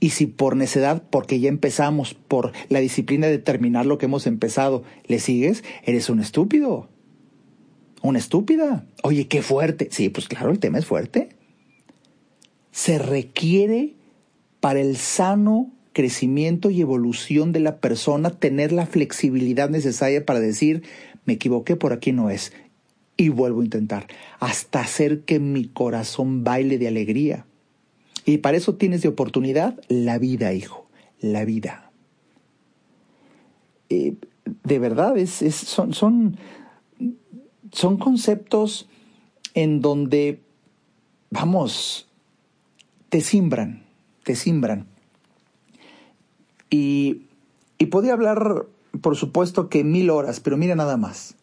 Y 0.00 0.10
si 0.10 0.26
por 0.26 0.56
necedad, 0.56 1.02
porque 1.10 1.38
ya 1.38 1.48
empezamos, 1.48 2.14
por 2.14 2.52
la 2.68 2.80
disciplina 2.80 3.28
de 3.28 3.38
terminar 3.38 3.86
lo 3.86 3.98
que 3.98 4.06
hemos 4.06 4.26
empezado, 4.26 4.82
le 5.06 5.20
sigues, 5.20 5.62
eres 5.84 6.10
un 6.10 6.18
estúpido. 6.18 6.88
Una 8.02 8.18
estúpida. 8.18 8.86
Oye, 9.02 9.28
qué 9.28 9.42
fuerte. 9.42 9.88
Sí, 9.92 10.08
pues 10.08 10.26
claro, 10.26 10.50
el 10.50 10.58
tema 10.58 10.78
es 10.78 10.86
fuerte. 10.86 11.28
Se 12.72 12.98
requiere 12.98 13.94
para 14.60 14.80
el 14.80 14.96
sano 14.96 15.70
crecimiento 15.92 16.70
y 16.70 16.80
evolución 16.80 17.52
de 17.52 17.60
la 17.60 17.78
persona, 17.78 18.30
tener 18.30 18.72
la 18.72 18.86
flexibilidad 18.86 19.70
necesaria 19.70 20.24
para 20.24 20.40
decir, 20.40 20.82
me 21.24 21.34
equivoqué, 21.34 21.76
por 21.76 21.92
aquí 21.92 22.12
no 22.12 22.30
es, 22.30 22.52
y 23.16 23.28
vuelvo 23.28 23.60
a 23.60 23.64
intentar, 23.64 24.06
hasta 24.38 24.80
hacer 24.80 25.20
que 25.22 25.40
mi 25.40 25.66
corazón 25.66 26.44
baile 26.44 26.78
de 26.78 26.88
alegría. 26.88 27.46
Y 28.24 28.38
para 28.38 28.56
eso 28.56 28.76
tienes 28.76 29.02
de 29.02 29.08
oportunidad 29.08 29.78
la 29.88 30.18
vida, 30.18 30.52
hijo, 30.52 30.86
la 31.20 31.44
vida. 31.44 31.90
Eh, 33.88 34.14
de 34.64 34.78
verdad, 34.78 35.18
es, 35.18 35.30
son, 35.30 35.94
son, 35.94 36.36
son 37.72 37.96
conceptos 37.96 38.88
en 39.54 39.80
donde, 39.80 40.40
vamos, 41.30 42.08
te 43.08 43.20
simbran, 43.20 43.84
te 44.24 44.36
simbran. 44.36 44.86
Y, 46.70 47.26
podía 47.90 48.12
hablar, 48.12 48.66
por 49.00 49.16
supuesto, 49.16 49.68
que 49.68 49.84
mil 49.84 50.10
horas, 50.10 50.40
pero 50.40 50.56
mira 50.56 50.74
nada 50.76 50.96
más. 50.96 51.34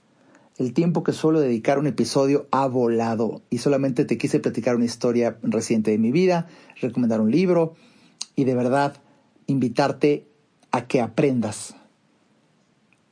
El 0.58 0.74
tiempo 0.74 1.04
que 1.04 1.14
suelo 1.14 1.40
dedicar 1.40 1.78
a 1.78 1.82
un 1.82 1.88
episodio 1.88 2.48
ha 2.52 2.66
volado 2.68 3.42
y 3.50 3.60
solamente 3.60 4.06
te 4.06 4.18
quise 4.18 4.40
platicar 4.40 4.76
una 4.76 4.86
historia 4.86 5.38
reciente 5.44 5.92
de 5.92 6.00
mi 6.00 6.12
vida, 6.12 6.48
recomendar 6.82 7.22
un 7.22 7.30
libro 7.30 7.76
y 8.36 8.46
de 8.46 8.56
verdad 8.56 8.98
invitarte 9.46 10.26
a 10.72 10.88
que 10.88 11.02
aprendas 11.02 11.76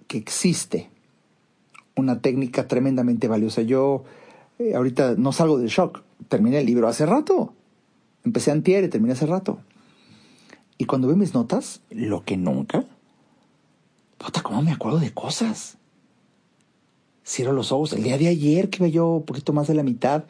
que 0.08 0.18
existe 0.18 0.90
una 1.96 2.20
técnica 2.20 2.68
tremendamente 2.68 3.28
valiosa. 3.28 3.62
Yo 3.62 4.06
eh, 4.58 4.74
ahorita 4.74 5.16
no 5.18 5.32
salgo 5.32 5.60
del 5.60 5.70
shock, 5.70 6.02
terminé 6.28 6.60
el 6.60 6.66
libro 6.66 6.88
hace 6.88 7.06
rato. 7.06 7.54
Empecé 8.24 8.52
antier 8.52 8.84
y 8.84 8.88
terminé 8.88 9.14
hace 9.14 9.28
rato. 9.28 9.60
Y 10.78 10.86
cuando 10.86 11.08
veo 11.08 11.16
mis 11.16 11.34
notas, 11.34 11.82
lo 11.90 12.24
que 12.24 12.38
nunca, 12.38 12.86
puta, 14.18 14.42
¿cómo 14.42 14.62
me 14.62 14.72
acuerdo 14.72 15.00
de 15.00 15.14
cosas? 15.14 15.78
Cierro 17.26 17.54
los 17.54 17.72
ojos. 17.72 17.94
El 17.94 18.04
día 18.04 18.18
de 18.18 18.28
ayer, 18.28 18.70
que 18.70 18.84
iba 18.84 18.88
yo 18.88 19.08
un 19.08 19.24
poquito 19.24 19.54
más 19.54 19.68
de 19.68 19.74
la 19.74 19.84
mitad, 19.84 20.26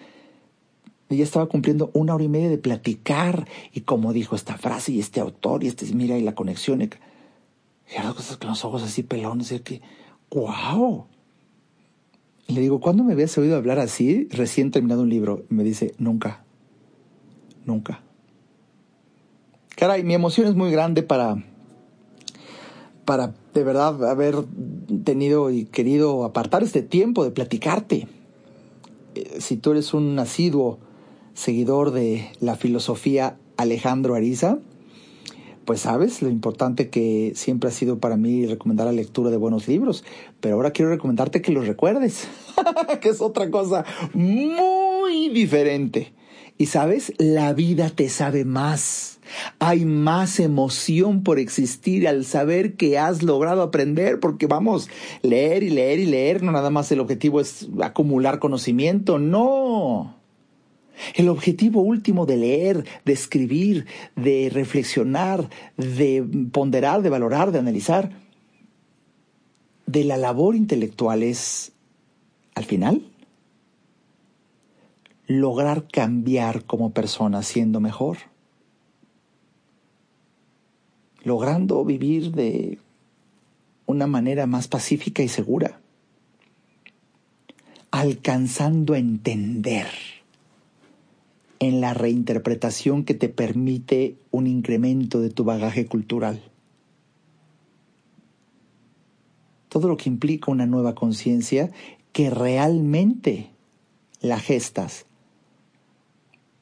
ella 1.09 1.23
estaba 1.23 1.47
cumpliendo 1.47 1.91
una 1.93 2.15
hora 2.15 2.23
y 2.23 2.29
media 2.29 2.49
de 2.49 2.57
platicar. 2.57 3.47
Y 3.73 3.81
como 3.81 4.13
dijo 4.13 4.35
esta 4.35 4.57
frase 4.57 4.91
y 4.91 4.99
este 4.99 5.19
autor 5.19 5.63
y 5.63 5.67
este, 5.67 5.85
mira, 5.93 6.17
y 6.17 6.21
la 6.21 6.35
conexión. 6.35 6.81
Y, 6.81 6.89
cosas 8.15 8.37
con 8.37 8.49
los 8.49 8.63
ojos 8.65 8.83
así 8.83 9.03
pelones. 9.03 9.51
Y 9.51 9.59
que, 9.59 9.81
¡wow! 10.31 11.05
Y 12.47 12.53
le 12.53 12.61
digo, 12.61 12.79
¿cuándo 12.79 13.03
me 13.03 13.13
habías 13.13 13.37
oído 13.37 13.57
hablar 13.57 13.79
así? 13.79 14.27
Recién 14.31 14.71
terminado 14.71 15.01
un 15.01 15.09
libro. 15.09 15.43
Me 15.49 15.63
dice, 15.63 15.95
nunca. 15.97 16.43
Nunca. 17.65 18.01
Caray, 19.75 20.03
mi 20.03 20.13
emoción 20.13 20.47
es 20.47 20.55
muy 20.55 20.71
grande 20.71 21.03
para, 21.03 21.43
para 23.03 23.33
de 23.53 23.63
verdad 23.65 24.09
haber 24.09 24.35
tenido 25.03 25.51
y 25.51 25.65
querido 25.65 26.23
apartar 26.23 26.63
este 26.63 26.81
tiempo 26.81 27.25
de 27.25 27.31
platicarte. 27.31 28.07
Eh, 29.15 29.37
si 29.39 29.57
tú 29.57 29.71
eres 29.71 29.93
un 29.93 30.17
asiduo 30.17 30.79
seguidor 31.33 31.91
de 31.91 32.29
la 32.39 32.55
filosofía 32.55 33.37
Alejandro 33.57 34.15
Ariza, 34.15 34.59
pues 35.65 35.81
sabes 35.81 36.21
lo 36.21 36.29
importante 36.29 36.89
que 36.89 37.33
siempre 37.35 37.69
ha 37.69 37.73
sido 37.73 37.99
para 37.99 38.15
mí 38.15 38.45
recomendar 38.45 38.85
la 38.85 38.93
lectura 38.93 39.29
de 39.29 39.37
buenos 39.37 39.67
libros, 39.67 40.05
pero 40.39 40.55
ahora 40.55 40.71
quiero 40.71 40.89
recomendarte 40.89 41.41
que 41.41 41.51
los 41.51 41.67
recuerdes, 41.67 42.29
que 43.01 43.09
es 43.09 43.19
otra 43.19 43.51
cosa 43.51 43.83
muy 44.13 45.27
diferente. 45.29 46.13
Y 46.57 46.67
sabes, 46.67 47.11
la 47.17 47.51
vida 47.51 47.89
te 47.89 48.07
sabe 48.07 48.45
más. 48.45 49.19
Hay 49.59 49.85
más 49.85 50.39
emoción 50.39 51.23
por 51.23 51.39
existir 51.39 52.07
al 52.07 52.25
saber 52.25 52.75
que 52.75 52.97
has 52.97 53.23
logrado 53.23 53.61
aprender, 53.61 54.19
porque 54.19 54.47
vamos, 54.47 54.89
leer 55.21 55.63
y 55.63 55.69
leer 55.69 55.99
y 55.99 56.05
leer, 56.05 56.43
no 56.43 56.51
nada 56.51 56.69
más 56.69 56.91
el 56.91 56.99
objetivo 56.99 57.41
es 57.41 57.67
acumular 57.81 58.39
conocimiento, 58.39 59.19
no. 59.19 60.15
El 61.13 61.29
objetivo 61.29 61.81
último 61.81 62.25
de 62.25 62.37
leer, 62.37 62.85
de 63.03 63.13
escribir, 63.13 63.85
de 64.15 64.49
reflexionar, 64.51 65.49
de 65.77 66.25
ponderar, 66.51 67.01
de 67.01 67.09
valorar, 67.09 67.51
de 67.51 67.59
analizar, 67.59 68.11
de 69.85 70.03
la 70.03 70.17
labor 70.17 70.55
intelectual 70.55 71.23
es, 71.23 71.73
al 72.55 72.63
final, 72.63 73.01
lograr 75.27 75.87
cambiar 75.91 76.65
como 76.65 76.91
persona 76.91 77.43
siendo 77.43 77.79
mejor, 77.79 78.17
logrando 81.25 81.83
vivir 81.83 82.31
de 82.31 82.77
una 83.87 84.07
manera 84.07 84.45
más 84.45 84.67
pacífica 84.67 85.23
y 85.23 85.27
segura, 85.27 85.81
alcanzando 87.91 88.93
a 88.93 88.99
entender 88.99 89.87
en 91.59 91.81
la 91.81 91.95
reinterpretación 91.95 93.03
que 93.03 93.15
te 93.15 93.27
permite 93.27 94.17
un 94.29 94.45
incremento 94.45 95.19
de 95.19 95.31
tu 95.31 95.43
bagaje 95.43 95.87
cultural. 95.87 96.43
Todo 99.69 99.87
lo 99.87 99.97
que 99.97 100.09
implica 100.09 100.51
una 100.51 100.67
nueva 100.67 100.93
conciencia 100.93 101.71
que 102.13 102.29
realmente 102.29 103.49
la 104.21 104.39
gestas 104.39 105.07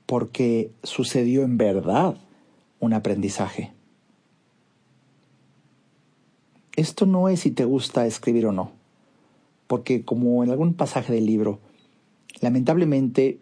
porque 0.06 0.72
sucedió 0.84 1.44
en 1.44 1.58
verdad 1.58 2.18
un 2.80 2.94
aprendizaje. 2.94 3.74
Esto 6.76 7.06
no 7.06 7.30
es 7.30 7.42
si 7.42 7.52
te 7.52 7.66
gusta 7.66 8.08
escribir 8.08 8.48
o 8.48 8.52
no, 8.52 8.72
porque 9.68 10.04
como 10.04 10.44
en 10.44 10.50
algún 10.50 10.74
pasaje 10.74 11.14
del 11.14 11.26
libro, 11.26 11.60
lamentablemente 12.42 13.40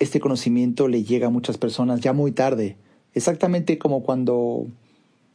este 0.00 0.18
conocimiento 0.18 0.88
le 0.88 1.04
llega 1.04 1.28
a 1.28 1.30
muchas 1.30 1.58
personas 1.58 2.00
ya 2.00 2.12
muy 2.12 2.32
tarde, 2.32 2.76
exactamente 3.12 3.78
como 3.78 4.02
cuando 4.02 4.66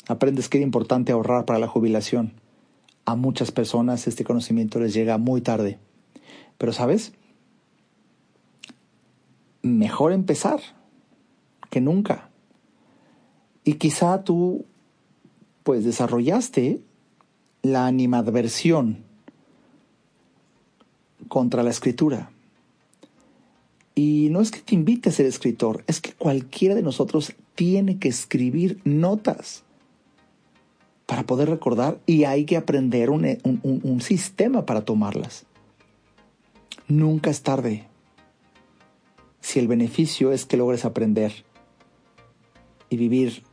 aprendes 0.09 0.49
que 0.49 0.57
era 0.57 0.65
importante 0.65 1.11
ahorrar 1.11 1.45
para 1.45 1.59
la 1.59 1.67
jubilación. 1.67 2.33
A 3.05 3.15
muchas 3.15 3.51
personas 3.51 4.07
este 4.07 4.23
conocimiento 4.23 4.79
les 4.79 4.93
llega 4.93 5.17
muy 5.17 5.41
tarde. 5.41 5.79
Pero 6.57 6.73
sabes, 6.73 7.13
mejor 9.61 10.11
empezar 10.11 10.59
que 11.69 11.79
nunca. 11.79 12.29
Y 13.63 13.75
quizá 13.75 14.23
tú 14.23 14.65
pues 15.63 15.85
desarrollaste 15.85 16.81
la 17.61 17.87
animadversión 17.87 19.03
contra 21.27 21.63
la 21.63 21.69
escritura. 21.69 22.31
Y 23.95 24.29
no 24.31 24.41
es 24.41 24.51
que 24.51 24.61
te 24.61 24.75
invite 24.75 25.09
a 25.09 25.11
ser 25.11 25.25
escritor, 25.25 25.83
es 25.87 25.99
que 25.99 26.13
cualquiera 26.13 26.75
de 26.75 26.83
nosotros 26.83 27.33
tiene 27.55 27.99
que 27.99 28.07
escribir 28.07 28.79
notas 28.85 29.63
para 31.05 31.23
poder 31.23 31.49
recordar 31.49 31.99
y 32.05 32.23
hay 32.23 32.45
que 32.45 32.55
aprender 32.55 33.09
un, 33.09 33.39
un 33.43 34.01
sistema 34.01 34.65
para 34.65 34.85
tomarlas. 34.85 35.45
Nunca 36.87 37.29
es 37.29 37.41
tarde 37.41 37.89
si 39.41 39.59
el 39.59 39.67
beneficio 39.67 40.31
es 40.31 40.45
que 40.45 40.57
logres 40.57 40.85
aprender 40.85 41.43
y 42.89 42.97
vivir 42.97 43.43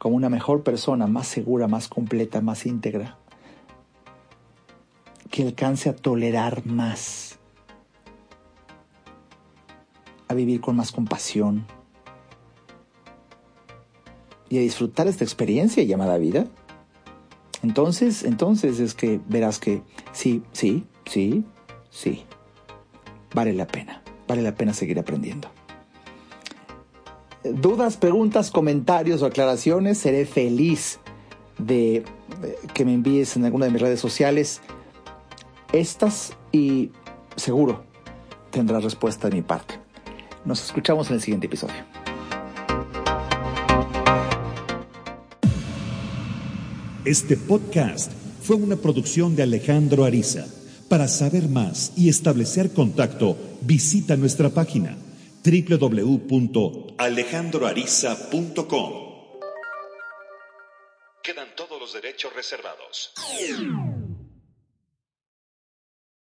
como 0.00 0.16
una 0.16 0.30
mejor 0.30 0.62
persona, 0.62 1.06
más 1.06 1.28
segura, 1.28 1.68
más 1.68 1.86
completa, 1.86 2.40
más 2.40 2.64
íntegra, 2.64 3.18
que 5.30 5.42
alcance 5.42 5.90
a 5.90 5.94
tolerar 5.94 6.64
más, 6.64 7.38
a 10.26 10.32
vivir 10.32 10.62
con 10.62 10.74
más 10.74 10.90
compasión 10.90 11.66
y 14.48 14.56
a 14.56 14.62
disfrutar 14.62 15.06
esta 15.06 15.22
experiencia 15.22 15.84
llamada 15.84 16.16
vida, 16.16 16.46
entonces, 17.62 18.24
entonces 18.24 18.80
es 18.80 18.94
que 18.94 19.20
verás 19.28 19.58
que 19.58 19.82
sí, 20.12 20.42
sí, 20.52 20.86
sí, 21.04 21.44
sí, 21.90 22.24
vale 23.34 23.52
la 23.52 23.66
pena 23.66 24.00
vale 24.30 24.42
la 24.42 24.54
pena 24.54 24.72
seguir 24.72 24.96
aprendiendo. 24.96 25.48
Dudas, 27.42 27.96
preguntas, 27.96 28.50
comentarios 28.50 29.22
o 29.22 29.26
aclaraciones, 29.26 29.96
seré 29.96 30.26
feliz 30.26 30.98
de 31.56 32.04
que 32.74 32.84
me 32.84 32.92
envíes 32.92 33.34
en 33.36 33.46
alguna 33.46 33.64
de 33.64 33.72
mis 33.72 33.80
redes 33.80 33.98
sociales 33.98 34.60
estas 35.72 36.34
y 36.52 36.90
seguro 37.36 37.82
tendrás 38.50 38.84
respuesta 38.84 39.30
de 39.30 39.36
mi 39.36 39.42
parte. 39.42 39.74
Nos 40.44 40.62
escuchamos 40.62 41.08
en 41.08 41.14
el 41.14 41.22
siguiente 41.22 41.46
episodio. 41.46 41.76
Este 47.06 47.38
podcast 47.38 48.12
fue 48.42 48.56
una 48.56 48.76
producción 48.76 49.34
de 49.34 49.44
Alejandro 49.44 50.04
Ariza. 50.04 50.44
Para 50.90 51.08
saber 51.08 51.48
más 51.48 51.92
y 51.96 52.10
establecer 52.10 52.74
contacto, 52.74 53.36
visita 53.62 54.16
nuestra 54.16 54.50
página 54.50 54.98
www.alejandroariza.com. 57.00 59.10
Quedan 61.22 61.54
todos 61.56 61.80
los 61.80 61.92
derechos 61.92 62.32
reservados. 62.34 63.12